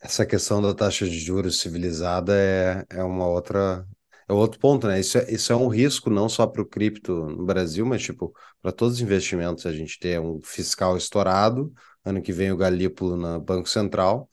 [0.00, 3.86] essa questão da taxa de juros civilizada é, é uma outra.
[4.28, 4.98] É outro ponto, né?
[5.00, 8.34] Isso é, isso é um risco não só para o cripto no Brasil, mas tipo,
[8.60, 11.72] para todos os investimentos a gente ter um fiscal estourado,
[12.04, 14.28] ano que vem o Galípolo no Banco Central.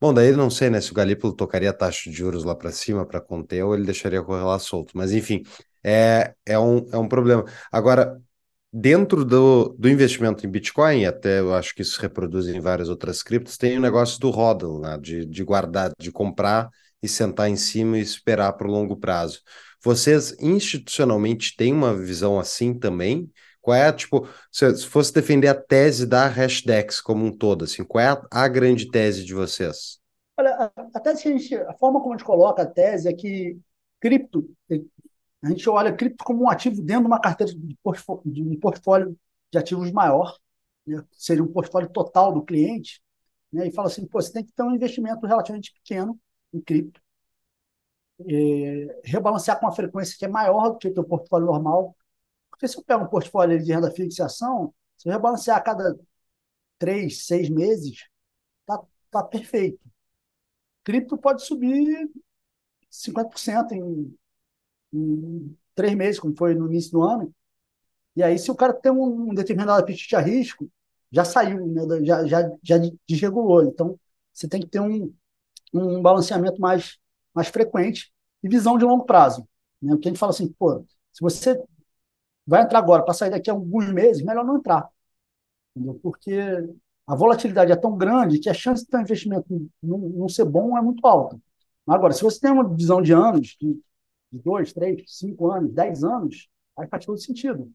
[0.00, 2.72] Bom, daí não sei, né, se o Galípolo tocaria a taxa de juros lá para
[2.72, 5.42] cima para conter ou ele deixaria correr lá solto, mas enfim,
[5.84, 7.44] é, é, um, é um problema.
[7.70, 8.20] Agora,
[8.74, 12.88] Dentro do, do investimento em Bitcoin, até eu acho que isso se reproduz em várias
[12.88, 14.96] outras criptos, tem o negócio do hodl, né?
[14.98, 16.70] de, de guardar, de comprar
[17.02, 19.42] e sentar em cima e esperar para o longo prazo.
[19.84, 23.30] Vocês institucionalmente têm uma visão assim também?
[23.60, 27.84] Qual é, tipo, se, se fosse defender a tese da Hashdex como um todo, assim,
[27.84, 29.98] qual é a, a grande tese de vocês?
[30.34, 33.06] Olha, a, a tese que a gente, a forma como a gente coloca a tese
[33.06, 33.58] é que
[34.00, 34.48] cripto
[35.42, 37.76] a gente olha cripto como um ativo dentro de uma carteira de,
[38.26, 39.18] de um portfólio
[39.50, 40.38] de ativos maior,
[40.86, 41.04] né?
[41.12, 43.02] seria um portfólio total do cliente,
[43.52, 43.66] né?
[43.68, 46.18] e fala assim, pô, você tem que ter um investimento relativamente pequeno
[46.52, 47.00] em cripto,
[48.28, 51.96] é, rebalancear com uma frequência que é maior do que o teu portfólio normal,
[52.50, 55.60] porque se eu pego um portfólio de renda fixa e ação, se eu rebalancear a
[55.60, 55.98] cada
[56.78, 58.06] três, seis meses,
[58.66, 59.80] tá, tá perfeito.
[60.84, 62.10] Cripto pode subir
[62.90, 64.16] 50% em
[64.92, 67.32] em três meses, como foi no início do ano.
[68.16, 70.70] E aí, se o cara tem um determinado apetite a risco,
[71.10, 71.82] já saiu, né?
[72.04, 72.76] já, já, já
[73.08, 73.64] desregulou.
[73.64, 73.98] Então,
[74.32, 75.12] você tem que ter um,
[75.72, 76.98] um balanceamento mais,
[77.34, 78.12] mais frequente
[78.42, 79.46] e visão de longo prazo.
[79.80, 79.92] Né?
[79.92, 81.60] Porque a gente fala assim, pô, se você
[82.46, 84.88] vai entrar agora para sair daqui a alguns meses, melhor não entrar.
[85.74, 85.98] Entendeu?
[86.02, 86.34] Porque
[87.06, 89.46] a volatilidade é tão grande que a chance de um investimento
[89.82, 91.38] não, não ser bom é muito alta.
[91.86, 93.56] Agora, se você tem uma visão de anos,
[94.32, 97.70] de dois, três, cinco anos, dez anos, aí faz todo sentido.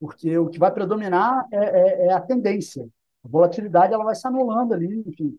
[0.00, 2.84] Porque o que vai predominar é, é, é a tendência.
[3.24, 5.38] A volatilidade ela vai se anulando ali, enfim.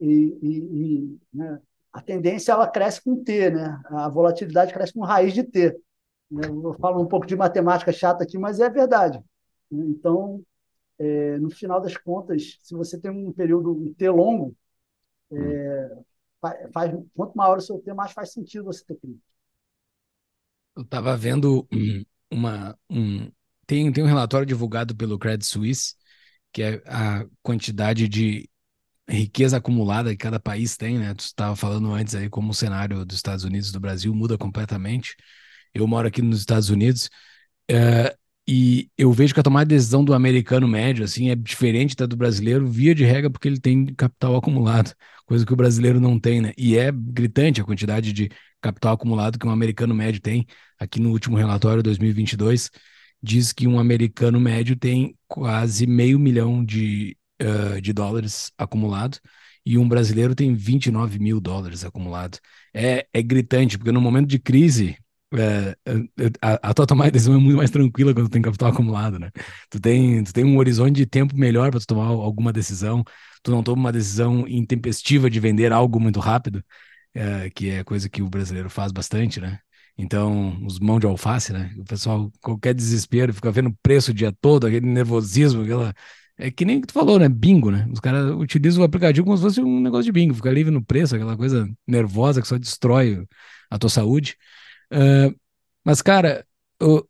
[0.00, 1.60] E, e, e né,
[1.92, 3.80] a tendência ela cresce com T, né?
[3.86, 5.78] A volatilidade cresce com raiz de T.
[6.30, 9.22] Eu falo um pouco de matemática chata aqui, mas é verdade.
[9.70, 10.42] Então,
[10.98, 14.54] é, no final das contas, se você tem um período um T longo,
[15.30, 15.98] é,
[16.72, 19.31] faz, quanto maior o seu T, mais faz sentido você ter cripto.
[20.76, 21.68] Eu estava vendo
[22.30, 22.78] uma.
[22.90, 23.30] Um,
[23.66, 25.94] tem, tem um relatório divulgado pelo Credit Suisse,
[26.52, 28.48] que é a quantidade de
[29.08, 31.14] riqueza acumulada que cada país tem, né?
[31.14, 34.38] Tu estava falando antes aí como o cenário dos Estados Unidos e do Brasil muda
[34.38, 35.16] completamente.
[35.74, 37.10] Eu moro aqui nos Estados Unidos
[37.70, 38.16] uh,
[38.52, 42.04] e eu vejo que a tomada de decisão do americano médio assim é diferente da
[42.04, 44.94] do brasileiro via de regra porque ele tem capital acumulado,
[45.24, 46.52] coisa que o brasileiro não tem, né?
[46.58, 48.30] E é gritante a quantidade de
[48.60, 50.46] capital acumulado que um americano médio tem.
[50.78, 52.70] Aqui no último relatório 2022
[53.22, 59.18] diz que um americano médio tem quase meio milhão de uh, de dólares acumulado
[59.64, 62.38] e um brasileiro tem 29 mil dólares acumulado.
[62.74, 64.98] É, é gritante, porque no momento de crise,
[65.34, 65.76] é,
[66.40, 69.18] a, a tua tomada de decisão é muito mais tranquila quando tu tem capital acumulado,
[69.18, 69.30] né?
[69.70, 73.04] Tu tem, tu tem um horizonte de tempo melhor para tu tomar alguma decisão,
[73.42, 76.64] tu não toma uma decisão intempestiva de vender algo muito rápido,
[77.14, 79.58] é, que é coisa que o brasileiro faz bastante, né?
[79.96, 81.74] Então, os mãos de alface, né?
[81.78, 85.94] O pessoal, qualquer desespero, fica vendo preço o dia todo, aquele nervosismo, aquela
[86.38, 87.28] é que nem que tu falou, né?
[87.28, 87.86] Bingo, né?
[87.92, 90.84] Os caras utilizam o aplicativo como se fosse um negócio de bingo, fica livre no
[90.84, 93.26] preço, aquela coisa nervosa que só destrói
[93.70, 94.36] a tua saúde.
[94.92, 95.34] Uh,
[95.84, 96.46] mas, cara,
[96.78, 97.08] eu,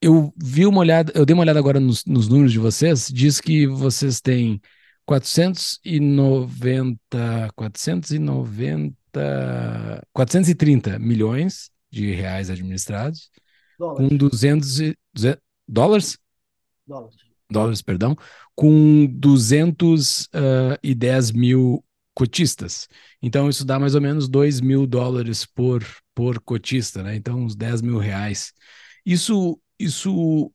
[0.00, 3.40] eu vi uma olhada, eu dei uma olhada agora nos, nos números de vocês, diz
[3.40, 4.60] que vocês têm
[5.06, 8.94] 490, 490,
[10.12, 13.30] 430 milhões de reais administrados,
[13.78, 14.08] dólares.
[14.08, 16.18] com 200, 200 dólares?
[16.86, 18.16] Dólares dólares, perdão,
[18.56, 22.88] com 210 uh, mil cotistas.
[23.20, 25.84] Então, isso dá mais ou menos 2 mil dólares por,
[26.14, 27.16] por cotista, né?
[27.16, 28.52] Então, uns 10 mil reais.
[29.04, 30.52] Isso, isso,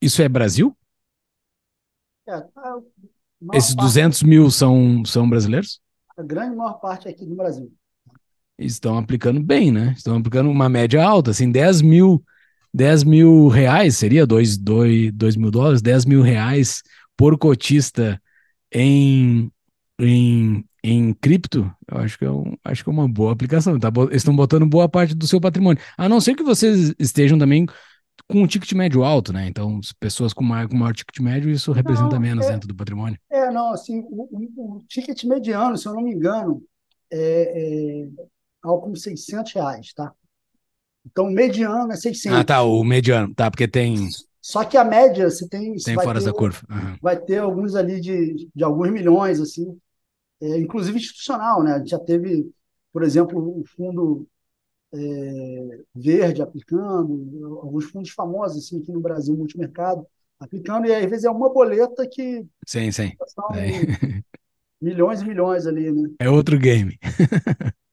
[0.00, 0.76] isso é Brasil?
[2.28, 2.42] É,
[3.54, 5.80] Esses 200 mil são, são brasileiros?
[6.16, 7.72] A grande maior parte é aqui no Brasil.
[8.58, 9.94] Estão aplicando bem, né?
[9.96, 12.22] Estão aplicando uma média alta, assim, 10 mil
[12.72, 16.82] 10 mil reais, seria 2, 2, 2 mil dólares, 10 mil reais
[17.16, 18.20] por cotista
[18.72, 19.50] em,
[19.98, 23.78] em, em cripto, eu acho que é, um, acho que é uma boa aplicação.
[23.78, 25.82] Tá, eles estão botando boa parte do seu patrimônio.
[25.96, 27.66] A não ser que vocês estejam também
[28.28, 29.46] com um ticket médio alto, né?
[29.46, 32.74] Então, pessoas com maior, com maior ticket médio, isso representa não, menos é, dentro do
[32.74, 33.18] patrimônio.
[33.30, 36.62] É, não, assim, o, o, o, ticket mediano, se eu não me engano,
[37.10, 38.06] é, é
[38.62, 40.12] algo como 600 reais, tá?
[41.06, 42.38] Então, o mediano é 600.
[42.38, 44.08] Ah, tá, o mediano, tá, porque tem...
[44.40, 45.74] Só que a média, você tem...
[45.76, 46.60] Tem fora da curva.
[46.70, 46.96] Uhum.
[47.02, 49.78] Vai ter alguns ali de, de alguns milhões, assim,
[50.40, 51.74] é, inclusive institucional, né?
[51.74, 52.50] A gente já teve,
[52.92, 54.26] por exemplo, o fundo
[54.92, 60.06] é, verde aplicando, alguns fundos famosos, assim, aqui no Brasil, multimercado,
[60.38, 62.46] aplicando, e às vezes é uma boleta que...
[62.66, 63.12] Sim, sim.
[63.54, 64.22] É.
[64.80, 66.08] Milhões e milhões ali, né?
[66.20, 66.96] É outro game.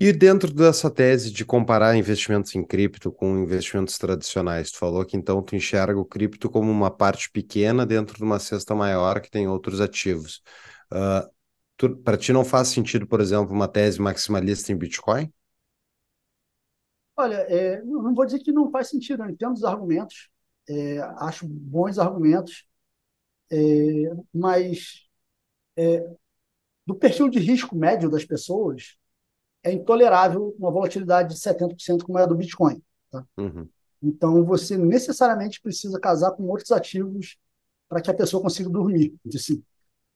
[0.00, 5.16] E dentro dessa tese de comparar investimentos em cripto com investimentos tradicionais, tu falou que
[5.16, 9.28] então tu enxerga o cripto como uma parte pequena dentro de uma cesta maior que
[9.28, 10.40] tem outros ativos.
[10.92, 15.32] Uh, Para ti não faz sentido, por exemplo, uma tese maximalista em Bitcoin?
[17.16, 20.30] Olha, é, não vou dizer que não faz sentido, eu entendo os argumentos,
[20.68, 22.64] é, acho bons argumentos,
[23.50, 23.56] é,
[24.32, 25.06] mas
[25.76, 26.08] é,
[26.86, 28.96] do perfil de risco médio das pessoas,
[29.62, 32.82] é intolerável uma volatilidade de 70% como é a do Bitcoin.
[33.10, 33.24] Tá?
[33.36, 33.68] Uhum.
[34.02, 37.36] Então, você necessariamente precisa casar com outros ativos
[37.88, 39.14] para que a pessoa consiga dormir.
[39.34, 39.62] Assim,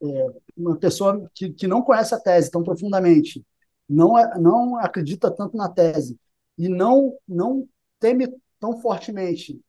[0.03, 0.27] é,
[0.57, 3.45] uma pessoa que, que não conhece a tese tão profundamente,
[3.89, 6.19] não, não acredita tanto na tese
[6.59, 8.29] e não, não teme
[8.59, 9.61] tão fortemente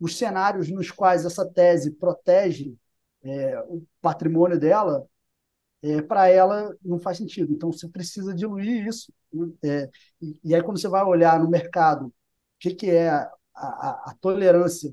[0.00, 2.76] os cenários nos quais essa tese protege
[3.22, 5.06] é, o patrimônio dela,
[5.82, 7.52] é, para ela não faz sentido.
[7.52, 9.12] Então, você precisa diluir isso.
[9.32, 9.52] Né?
[9.64, 12.12] É, e, e, aí, quando você vai olhar no mercado o
[12.58, 14.92] que, que é a, a, a tolerância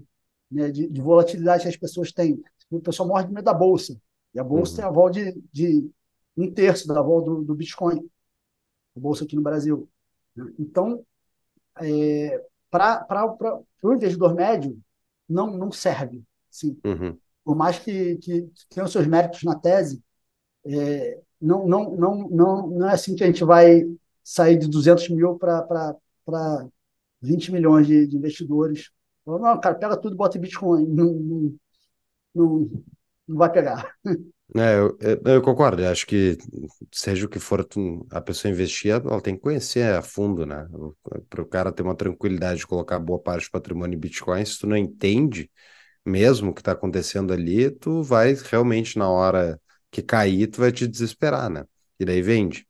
[0.52, 4.00] né, de, de, volatilidade que as pessoas têm, o pessoal morre de medo da bolsa.
[4.36, 4.78] E a bolsa uhum.
[4.78, 5.90] tem a vol de, de,
[6.36, 8.06] um terço da vol do, do Bitcoin,
[8.96, 9.90] a bolsa aqui no Brasil.
[10.36, 10.54] Né?
[10.60, 11.06] Então,
[11.82, 14.78] é, para o investidor médio,
[15.28, 16.22] não, não serve.
[16.52, 16.78] Sim.
[16.86, 17.18] Uhum.
[17.46, 20.04] Por mais que, que, que tenha os seus méritos na tese,
[20.66, 23.84] é, não, não, não, não, não é assim que a gente vai
[24.24, 26.68] sair de 200 mil para
[27.22, 28.92] 20 milhões de, de investidores.
[29.26, 30.86] Não, cara, pega tudo e bota em Bitcoin.
[30.88, 31.56] Não, não,
[32.34, 32.84] não,
[33.28, 33.94] não vai pegar.
[34.56, 35.82] É, eu, eu, concordo.
[35.82, 36.38] Eu acho que
[36.92, 37.68] seja o que for
[38.12, 40.68] a pessoa investir, ela tem que conhecer a fundo, né?
[41.30, 44.60] Para o cara ter uma tranquilidade de colocar boa parte do patrimônio em Bitcoin, se
[44.60, 45.50] tu não entende
[46.06, 49.60] mesmo o que está acontecendo ali, tu vai realmente na hora
[49.90, 51.66] que cair, tu vai te desesperar, né?
[52.00, 52.68] E daí vende.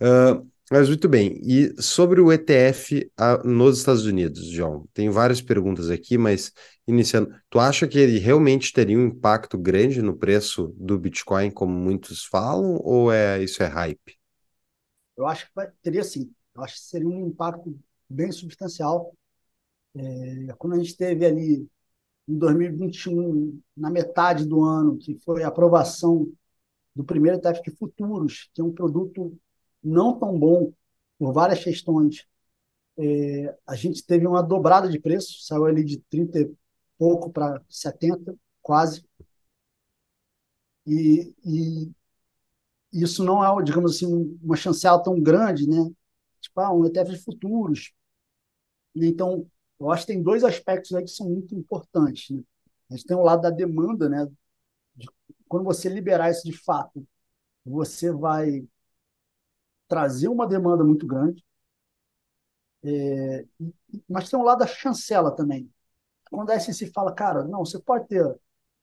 [0.00, 1.38] Uh, mas muito bem.
[1.42, 6.52] E sobre o ETF a, nos Estados Unidos, João, tem várias perguntas aqui, mas
[6.90, 11.72] iniciando, tu acha que ele realmente teria um impacto grande no preço do Bitcoin, como
[11.72, 14.18] muitos falam, ou é isso é hype?
[15.16, 16.32] Eu acho que teria sim.
[16.54, 17.78] Eu acho que seria um impacto
[18.08, 19.14] bem substancial.
[19.94, 21.68] É, quando a gente teve ali
[22.28, 26.30] em 2021, na metade do ano, que foi a aprovação
[26.94, 29.36] do primeiro ETF de futuros, que é um produto
[29.82, 30.72] não tão bom
[31.18, 32.26] por várias questões.
[32.98, 36.52] É, a gente teve uma dobrada de preço, saiu ali de 30 e
[37.00, 39.02] pouco para 70, quase.
[40.86, 41.90] E, e
[42.92, 45.90] isso não é, digamos assim, uma chancela tão grande, né?
[46.42, 47.92] Tipo, ah, um ETF de futuros.
[48.94, 49.46] Então,
[49.80, 52.36] eu acho que tem dois aspectos aí que são muito importantes.
[52.36, 52.42] Né?
[52.90, 54.26] A gente tem o lado da demanda, né?
[54.94, 55.08] De,
[55.48, 57.06] quando você liberar isso de fato,
[57.64, 58.66] você vai
[59.88, 61.44] trazer uma demanda muito grande,
[62.82, 63.46] é,
[64.08, 65.70] mas tem um lado da chancela também.
[66.30, 68.24] Quando a SEC fala, cara, não, você pode ter,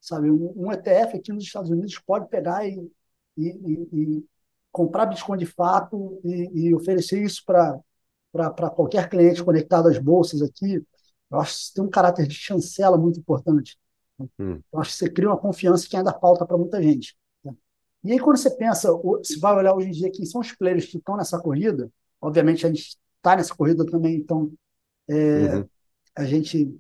[0.02, 2.92] sabe, um, um ETF aqui nos Estados Unidos pode pegar e,
[3.38, 4.26] e, e, e
[4.72, 7.80] comprar Bitcoin de fato e, oferecer isso para
[8.76, 10.86] qualquer cliente conectado às bolsas aqui.
[11.32, 13.78] Eu acho que tem um caráter de chancela muito importante.
[14.40, 14.60] Hum.
[14.72, 17.16] Eu acho que você cria uma confiança que ainda falta para muita gente.
[18.04, 18.90] E aí, quando você pensa,
[19.24, 21.92] se vai olhar hoje em dia quem são os players que estão nessa corrida,
[22.22, 24.52] obviamente a gente está nessa corrida também, então
[25.10, 25.70] é, uhum.
[26.16, 26.80] a gente,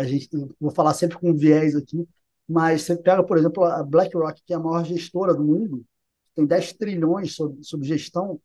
[0.00, 0.28] a gente,
[0.58, 2.06] vou falar sempre com viés aqui,
[2.48, 5.84] mas você pega, por exemplo, a BlackRock, que é a maior gestora do mundo,
[6.34, 8.40] tem 10 trilhões sob, sob gestão,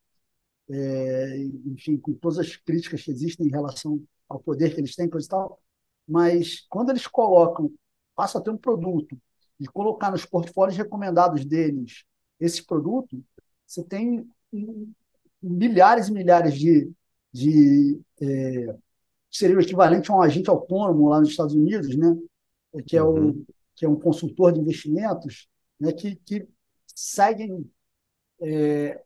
[0.69, 5.09] é, enfim, com todas as críticas que existem em relação ao poder que eles têm,
[5.09, 5.59] coisa e tal,
[6.07, 7.71] mas quando eles colocam,
[8.15, 9.17] passam a ter um produto
[9.59, 12.03] e colocar nos portfólios recomendados deles
[12.39, 13.23] esse produto,
[13.65, 14.27] você tem
[15.41, 16.91] milhares e milhares de,
[17.31, 18.75] de é,
[19.37, 22.15] seria o equivalente a um agente autônomo lá nos Estados Unidos, né?
[22.85, 23.45] que é, o, uhum.
[23.75, 25.47] que é um consultor de investimentos,
[25.79, 25.91] né?
[25.91, 26.47] que, que
[26.85, 27.69] seguem
[28.41, 29.01] é,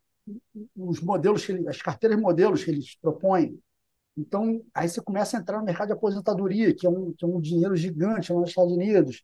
[0.75, 3.59] os modelos, que ele, as carteiras de modelos que eles propõem.
[4.17, 7.27] Então, aí você começa a entrar no mercado de aposentadoria, que é um, que é
[7.27, 9.23] um dinheiro gigante lá nos Estados Unidos.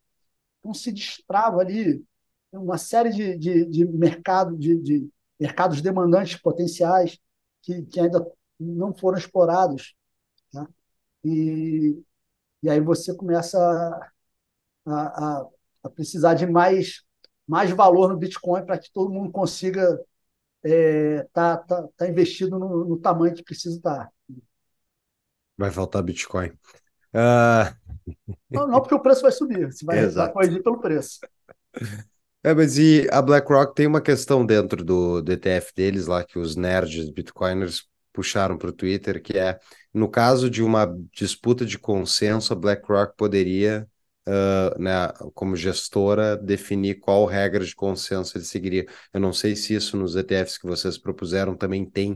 [0.60, 2.04] Então se destrava ali
[2.52, 7.20] uma série de, de, de, mercado, de, de mercados demandantes potenciais
[7.62, 8.26] que, que ainda
[8.60, 9.96] não foram explorados.
[10.54, 10.66] Né?
[11.26, 12.04] E,
[12.62, 13.58] e aí você começa
[14.86, 15.48] a, a,
[15.84, 17.04] a precisar de mais,
[17.48, 20.00] mais valor no Bitcoin para que todo mundo consiga
[20.64, 24.10] estar é, tá, tá, tá investido no, no, tamanho que precisa estar.
[25.58, 26.50] Vai faltar Bitcoin.
[27.14, 27.74] Uh...
[28.52, 29.72] Não, não, porque o preço vai subir.
[29.72, 31.20] Você vai, vai corrigir pelo preço.
[32.44, 36.38] É, mas e a BlackRock tem uma questão dentro do, do ETF deles lá que
[36.38, 39.60] os nerds bitcoiners puxaram para o Twitter, que é
[39.94, 43.88] no caso de uma disputa de consenso, a BlackRock poderia,
[44.28, 48.86] uh, né, como gestora, definir qual regra de consenso ele seguiria.
[49.14, 52.14] Eu não sei se isso nos ETFs que vocês propuseram também tem,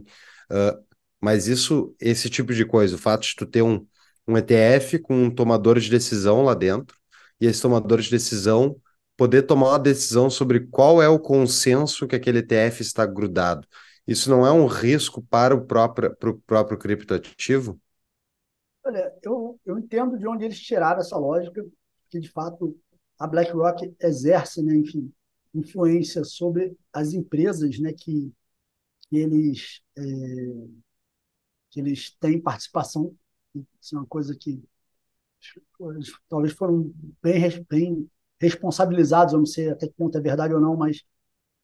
[0.51, 0.83] uh,
[1.21, 3.85] mas isso, esse tipo de coisa, o fato de tu ter um,
[4.27, 6.95] um ETF com um tomador de decisão lá dentro,
[7.39, 8.75] e esse tomador de decisão
[9.17, 13.67] poder tomar uma decisão sobre qual é o consenso que aquele ETF está grudado.
[14.09, 17.79] Isso não é um risco para o próprio, para o próprio criptoativo?
[18.83, 21.65] Olha, eu, eu entendo de onde eles tiraram essa lógica,
[22.09, 22.75] que de fato
[23.19, 25.11] a BlackRock exerce, né, enfim,
[25.53, 28.33] influência sobre as empresas né, que,
[29.01, 30.01] que eles, é,
[31.69, 33.15] que eles têm participação
[33.81, 34.61] isso é uma coisa que
[36.27, 36.91] talvez foram
[37.21, 41.03] bem, bem responsabilizados, eu não sei até que ponto é verdade ou não, mas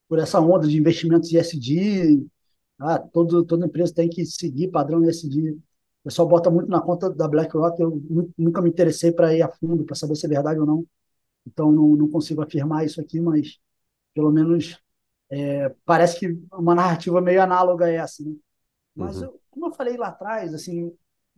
[0.07, 2.25] por essa onda de investimentos ESG,
[2.79, 5.51] ah, todo, toda empresa tem que seguir padrão ESG.
[5.51, 5.61] O
[6.03, 8.01] pessoal bota muito na conta da BlackRock, eu
[8.37, 10.85] nunca me interessei para ir a fundo, para saber se é verdade ou não.
[11.47, 13.59] Então, não, não consigo afirmar isso aqui, mas
[14.13, 14.79] pelo menos
[15.29, 18.23] é, parece que uma narrativa meio análoga a essa.
[18.23, 18.35] Né?
[18.95, 19.25] Mas, uhum.
[19.25, 20.91] eu, como eu falei lá atrás, assim,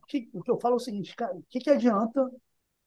[0.07, 2.31] que, o que eu falo é o seguinte, cara, o que, que adianta?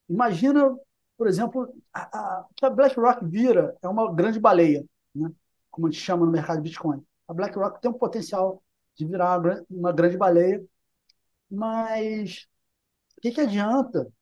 [0.08, 0.76] Imagina,
[1.16, 4.84] por exemplo, a, a, a BlackRock vira é uma grande baleia,
[5.14, 5.30] né?
[5.70, 7.02] como a gente chama no mercado de Bitcoin.
[7.30, 8.60] A BlackRock tem um potencial
[8.96, 10.64] de virar uma, grande baleia,
[11.48, 12.48] mas
[13.16, 14.12] o que, que adianta?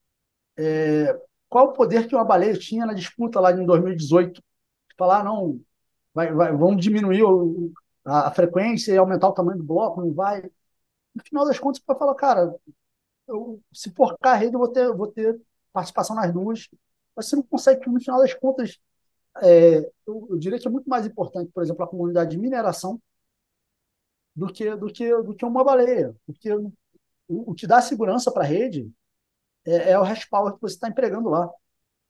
[0.58, 4.42] É, qual o poder que uma baleia tinha na disputa lá em 2018?
[4.98, 5.58] Falar, não,
[6.12, 7.72] vai, vai, vamos diminuir o,
[8.04, 10.42] a, a, frequência e aumentar o tamanho do bloco, não vai.
[11.14, 12.54] No final das contas, para falar, cara,
[13.26, 15.40] eu, se porcar a rede, eu vou ter, vou ter
[15.72, 16.68] participação nas duas.
[17.16, 18.78] Mas você não consegue, no final das contas,
[19.42, 23.00] é, que é muito mais importante, por exemplo, a comunidade de mineração
[24.34, 26.14] do que, do que, do que uma baleia.
[26.26, 26.72] Porque o,
[27.28, 28.90] o que dá segurança para a rede
[29.66, 31.50] é, é, o hash power que você está empregando lá.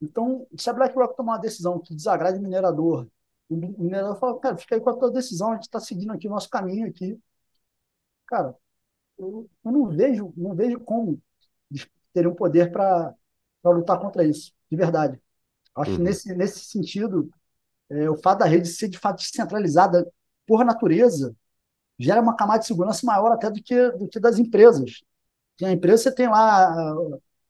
[0.00, 3.08] Então, se a BlackRock tomar uma decisão que desagrade o minerador,
[3.50, 6.28] o minerador fala, cara, fica aí com a tua decisão, a gente está seguindo aqui
[6.28, 7.18] o nosso caminho aqui.
[8.26, 8.54] Cara,
[9.18, 11.20] eu, eu não vejo, não vejo como
[12.12, 13.14] ter um poder para
[13.64, 15.20] lutar contra isso, de verdade.
[15.80, 15.96] Acho uhum.
[15.98, 17.30] que nesse, nesse sentido,
[17.90, 20.06] é, o fato da rede ser de fato descentralizada
[20.46, 21.34] por natureza
[21.98, 25.02] gera uma camada de segurança maior até do que, do que das empresas.
[25.52, 26.92] Porque a empresa você tem lá a,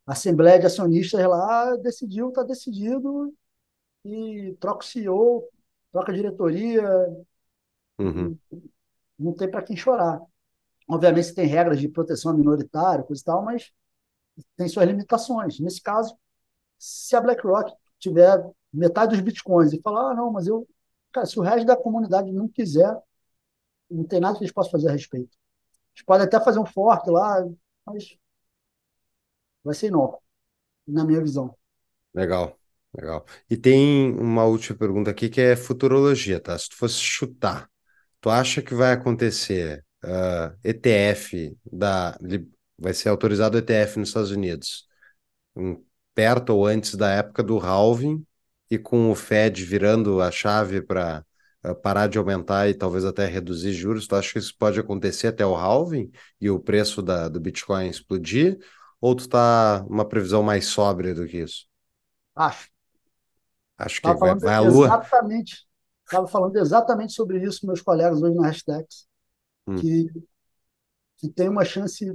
[0.06, 3.34] a Assembleia de Acionistas lá, decidiu, está decidido,
[4.04, 5.48] e troca o CEO,
[5.92, 6.84] troca a diretoria,
[7.98, 8.36] uhum.
[9.18, 10.20] não tem para quem chorar.
[10.88, 13.70] Obviamente você tem regras de proteção minoritária, coisa e tal, mas
[14.56, 15.60] tem suas limitações.
[15.60, 16.16] Nesse caso,
[16.78, 20.66] se a BlackRock tiver metade dos bitcoins e falar, ah, não, mas eu.
[21.12, 22.94] Cara, se o resto da comunidade não quiser,
[23.90, 25.36] não tem nada que eles possam fazer a respeito.
[25.94, 27.46] Eles podem até fazer um forte lá,
[27.86, 28.16] mas
[29.64, 30.20] vai ser inócuo,
[30.86, 31.56] na minha visão.
[32.14, 32.58] Legal,
[32.94, 33.24] legal.
[33.48, 36.58] E tem uma última pergunta aqui que é futurologia, tá?
[36.58, 37.70] Se tu fosse chutar,
[38.20, 42.18] tu acha que vai acontecer uh, ah, ETF da
[42.78, 44.88] vai ser autorizado ETF nos Estados Unidos
[45.56, 45.84] um,
[46.18, 48.26] perto ou antes da época do halving
[48.68, 51.24] e com o Fed virando a chave para
[51.64, 55.28] uh, parar de aumentar e talvez até reduzir juros, tu acha que isso pode acontecer
[55.28, 56.10] até o halving
[56.40, 58.58] e o preço da, do Bitcoin explodir?
[59.00, 61.68] Ou tu tá uma previsão mais sóbria do que isso?
[62.34, 62.68] Acho.
[63.78, 64.86] Acho que vai, vai à lua.
[64.86, 65.68] Exatamente.
[66.04, 69.06] Estava falando exatamente sobre isso com meus colegas hoje na Hashtags,
[69.68, 69.76] hum.
[69.76, 70.08] que,
[71.18, 72.12] que tem uma chance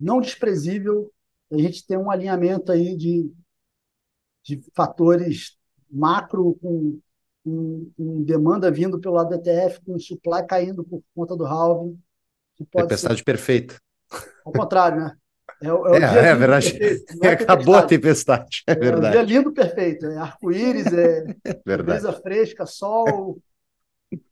[0.00, 1.12] não desprezível
[1.50, 3.32] a gente ter um alinhamento aí de,
[4.44, 5.56] de fatores
[5.90, 6.98] macro com,
[7.44, 11.98] com, com, demanda vindo pelo lado do ETF, com supply caindo por conta do halving.
[12.70, 13.24] Tempestade ser...
[13.24, 13.80] perfeita.
[14.44, 15.16] Ao contrário, né?
[15.62, 16.78] É, é, é, é verdade.
[17.22, 18.62] É Acabou a tempestade.
[18.66, 19.16] É, verdade.
[19.16, 20.06] É um dia lindo perfeito.
[20.06, 21.24] É arco-íris, é
[21.64, 23.38] brisa fresca, sol.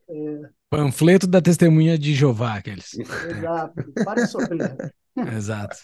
[0.08, 0.40] É...
[0.68, 2.94] Panfleto da testemunha de Jeová, aqueles.
[2.94, 3.92] Exato.
[4.04, 4.94] Para de sofrer.
[5.36, 5.76] Exato.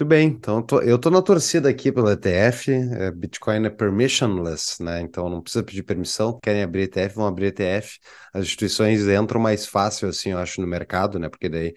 [0.00, 4.82] Muito bem, então tô, eu tô na torcida aqui pelo ETF, é, Bitcoin é permissionless,
[4.82, 5.02] né?
[5.02, 7.98] Então não precisa pedir permissão, querem abrir ETF, vão abrir ETF.
[8.32, 11.28] As instituições entram mais fácil, assim, eu acho, no mercado, né?
[11.28, 11.74] Porque daí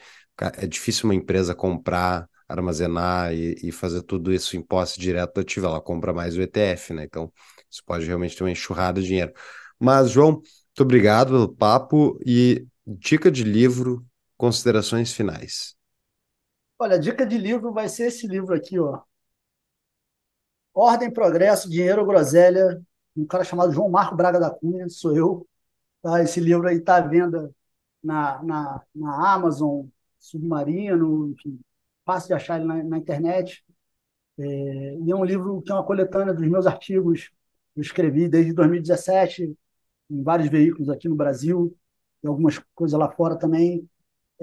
[0.57, 5.41] é difícil uma empresa comprar, armazenar e, e fazer tudo isso em posse direto do
[5.41, 7.03] ativo, ela compra mais o ETF, né?
[7.03, 7.29] Então
[7.69, 9.33] isso pode realmente ter uma enxurrada de dinheiro.
[9.77, 14.05] Mas, João, muito obrigado pelo papo e dica de livro,
[14.37, 15.75] considerações finais.
[16.77, 19.01] Olha, a dica de livro vai ser esse livro aqui, ó.
[20.73, 22.81] Ordem, Progresso, Dinheiro, Groselha,
[23.15, 25.47] um cara chamado João Marco Braga da Cunha, sou eu.
[26.01, 26.21] Tá?
[26.23, 27.53] Esse livro aí está à venda
[28.03, 29.85] na, na, na Amazon,
[30.19, 31.59] Submarino, enfim,
[32.05, 33.63] fácil de achar ele na, na internet.
[34.37, 37.31] É, e é um livro que é uma coletânea dos meus artigos
[37.75, 39.57] eu escrevi desde 2017,
[40.09, 41.75] em vários veículos aqui no Brasil,
[42.23, 43.89] e algumas coisas lá fora também,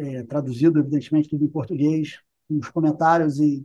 [0.01, 3.65] é, traduzido, evidentemente, tudo em português nos comentários e,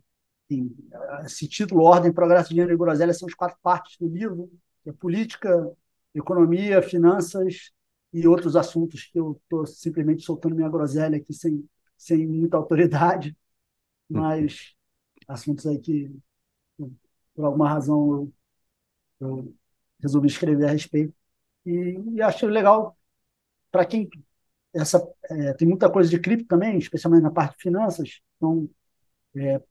[1.25, 4.51] esse título Ordem, Progresso, Dinheiro e Groselha são as quatro partes do livro,
[4.83, 5.75] que é política,
[6.13, 7.71] economia, finanças
[8.13, 11.67] e outros assuntos que eu estou simplesmente soltando minha groselha aqui sem,
[11.97, 13.35] sem muita autoridade,
[14.07, 14.75] mas
[15.27, 16.15] assuntos aí que,
[17.33, 18.31] por alguma razão,
[19.19, 19.55] eu, eu
[19.99, 21.13] resolvi escrever a respeito.
[21.65, 22.95] E, e acho legal
[23.71, 24.07] para quem
[24.75, 28.21] essa é, tem muita coisa de cripto também, especialmente na parte de finanças.
[28.35, 28.69] Então,
[29.35, 29.61] é,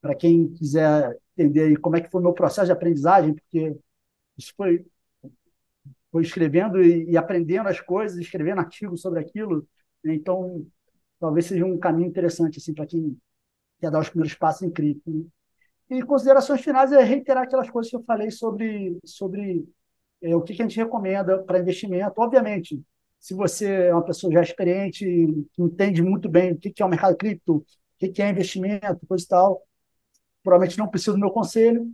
[0.00, 3.76] para quem quiser entender como é que foi o meu processo de aprendizagem, porque
[4.36, 4.86] isso foi,
[6.10, 9.66] foi escrevendo e, e aprendendo as coisas, escrevendo artigos sobre aquilo.
[10.02, 10.14] Né?
[10.14, 10.66] Então,
[11.20, 13.16] talvez seja um caminho interessante assim para quem
[13.80, 15.10] quer dar os primeiros passos em cripto.
[15.10, 15.24] Né?
[15.90, 19.66] E considerações finais é reiterar aquelas coisas que eu falei sobre, sobre
[20.22, 22.20] é, o que, que a gente recomenda para investimento.
[22.20, 22.82] Obviamente,
[23.20, 25.04] se você é uma pessoa já experiente,
[25.58, 27.64] entende muito bem o que é o mercado cripto,
[27.98, 29.62] que é investimento, coisa e tal.
[30.42, 31.92] Provavelmente não precisa do meu conselho,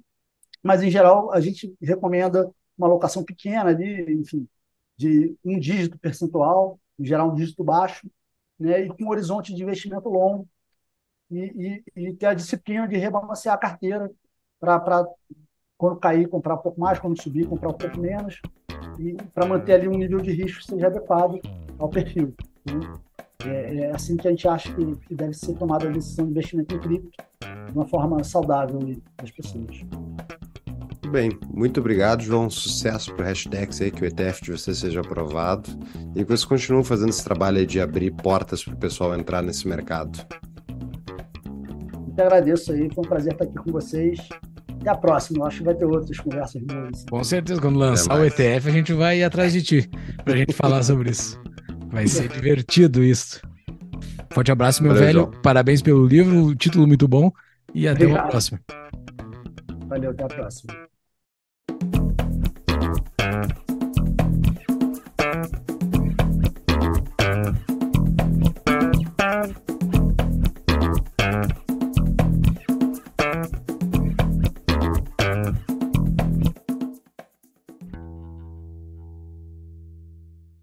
[0.63, 4.49] mas em geral a gente recomenda uma alocação pequena de, enfim,
[4.97, 8.09] de um dígito percentual, em geral um dígito baixo,
[8.59, 10.49] né, e com um horizonte de investimento longo,
[11.31, 14.11] e, e, e ter a disciplina de rebalancear a carteira
[14.61, 15.05] para
[15.77, 18.41] quando cair, comprar um pouco mais, quando subir, comprar um pouco menos,
[19.35, 21.41] para manter ali um nível de risco que seja adequado
[21.79, 22.35] ao perfil.
[22.67, 22.81] Né?
[23.47, 26.31] É, é, assim que a gente acha que, que, deve ser tomada a decisão de
[26.31, 27.11] investimento em cripto
[27.41, 28.79] de uma forma saudável
[29.19, 29.83] das pessoas.
[30.91, 32.49] Muito bem, muito obrigado, João.
[32.49, 35.69] Sucesso para o Hashtags aí, que o ETF de você seja aprovado
[36.17, 39.69] e que você continue fazendo esse trabalho de abrir portas para o pessoal entrar nesse
[39.69, 40.19] mercado.
[41.99, 44.19] Muito agradeço aí, foi um prazer estar aqui com vocês.
[44.85, 47.07] Até a próxima, eu acho que vai ter outras conversas boas.
[47.11, 49.91] Com certeza, quando lançar o ETF, a gente vai ir atrás de ti
[50.23, 51.41] para a gente falar sobre isso.
[51.91, 53.41] Vai ser divertido isso.
[54.31, 55.21] Forte abraço, meu Valeu, velho.
[55.21, 55.41] João.
[55.43, 57.33] Parabéns pelo livro, o título muito bom.
[57.75, 58.25] E até Obrigado.
[58.25, 58.61] uma próxima.
[59.89, 60.94] Valeu, até a próxima.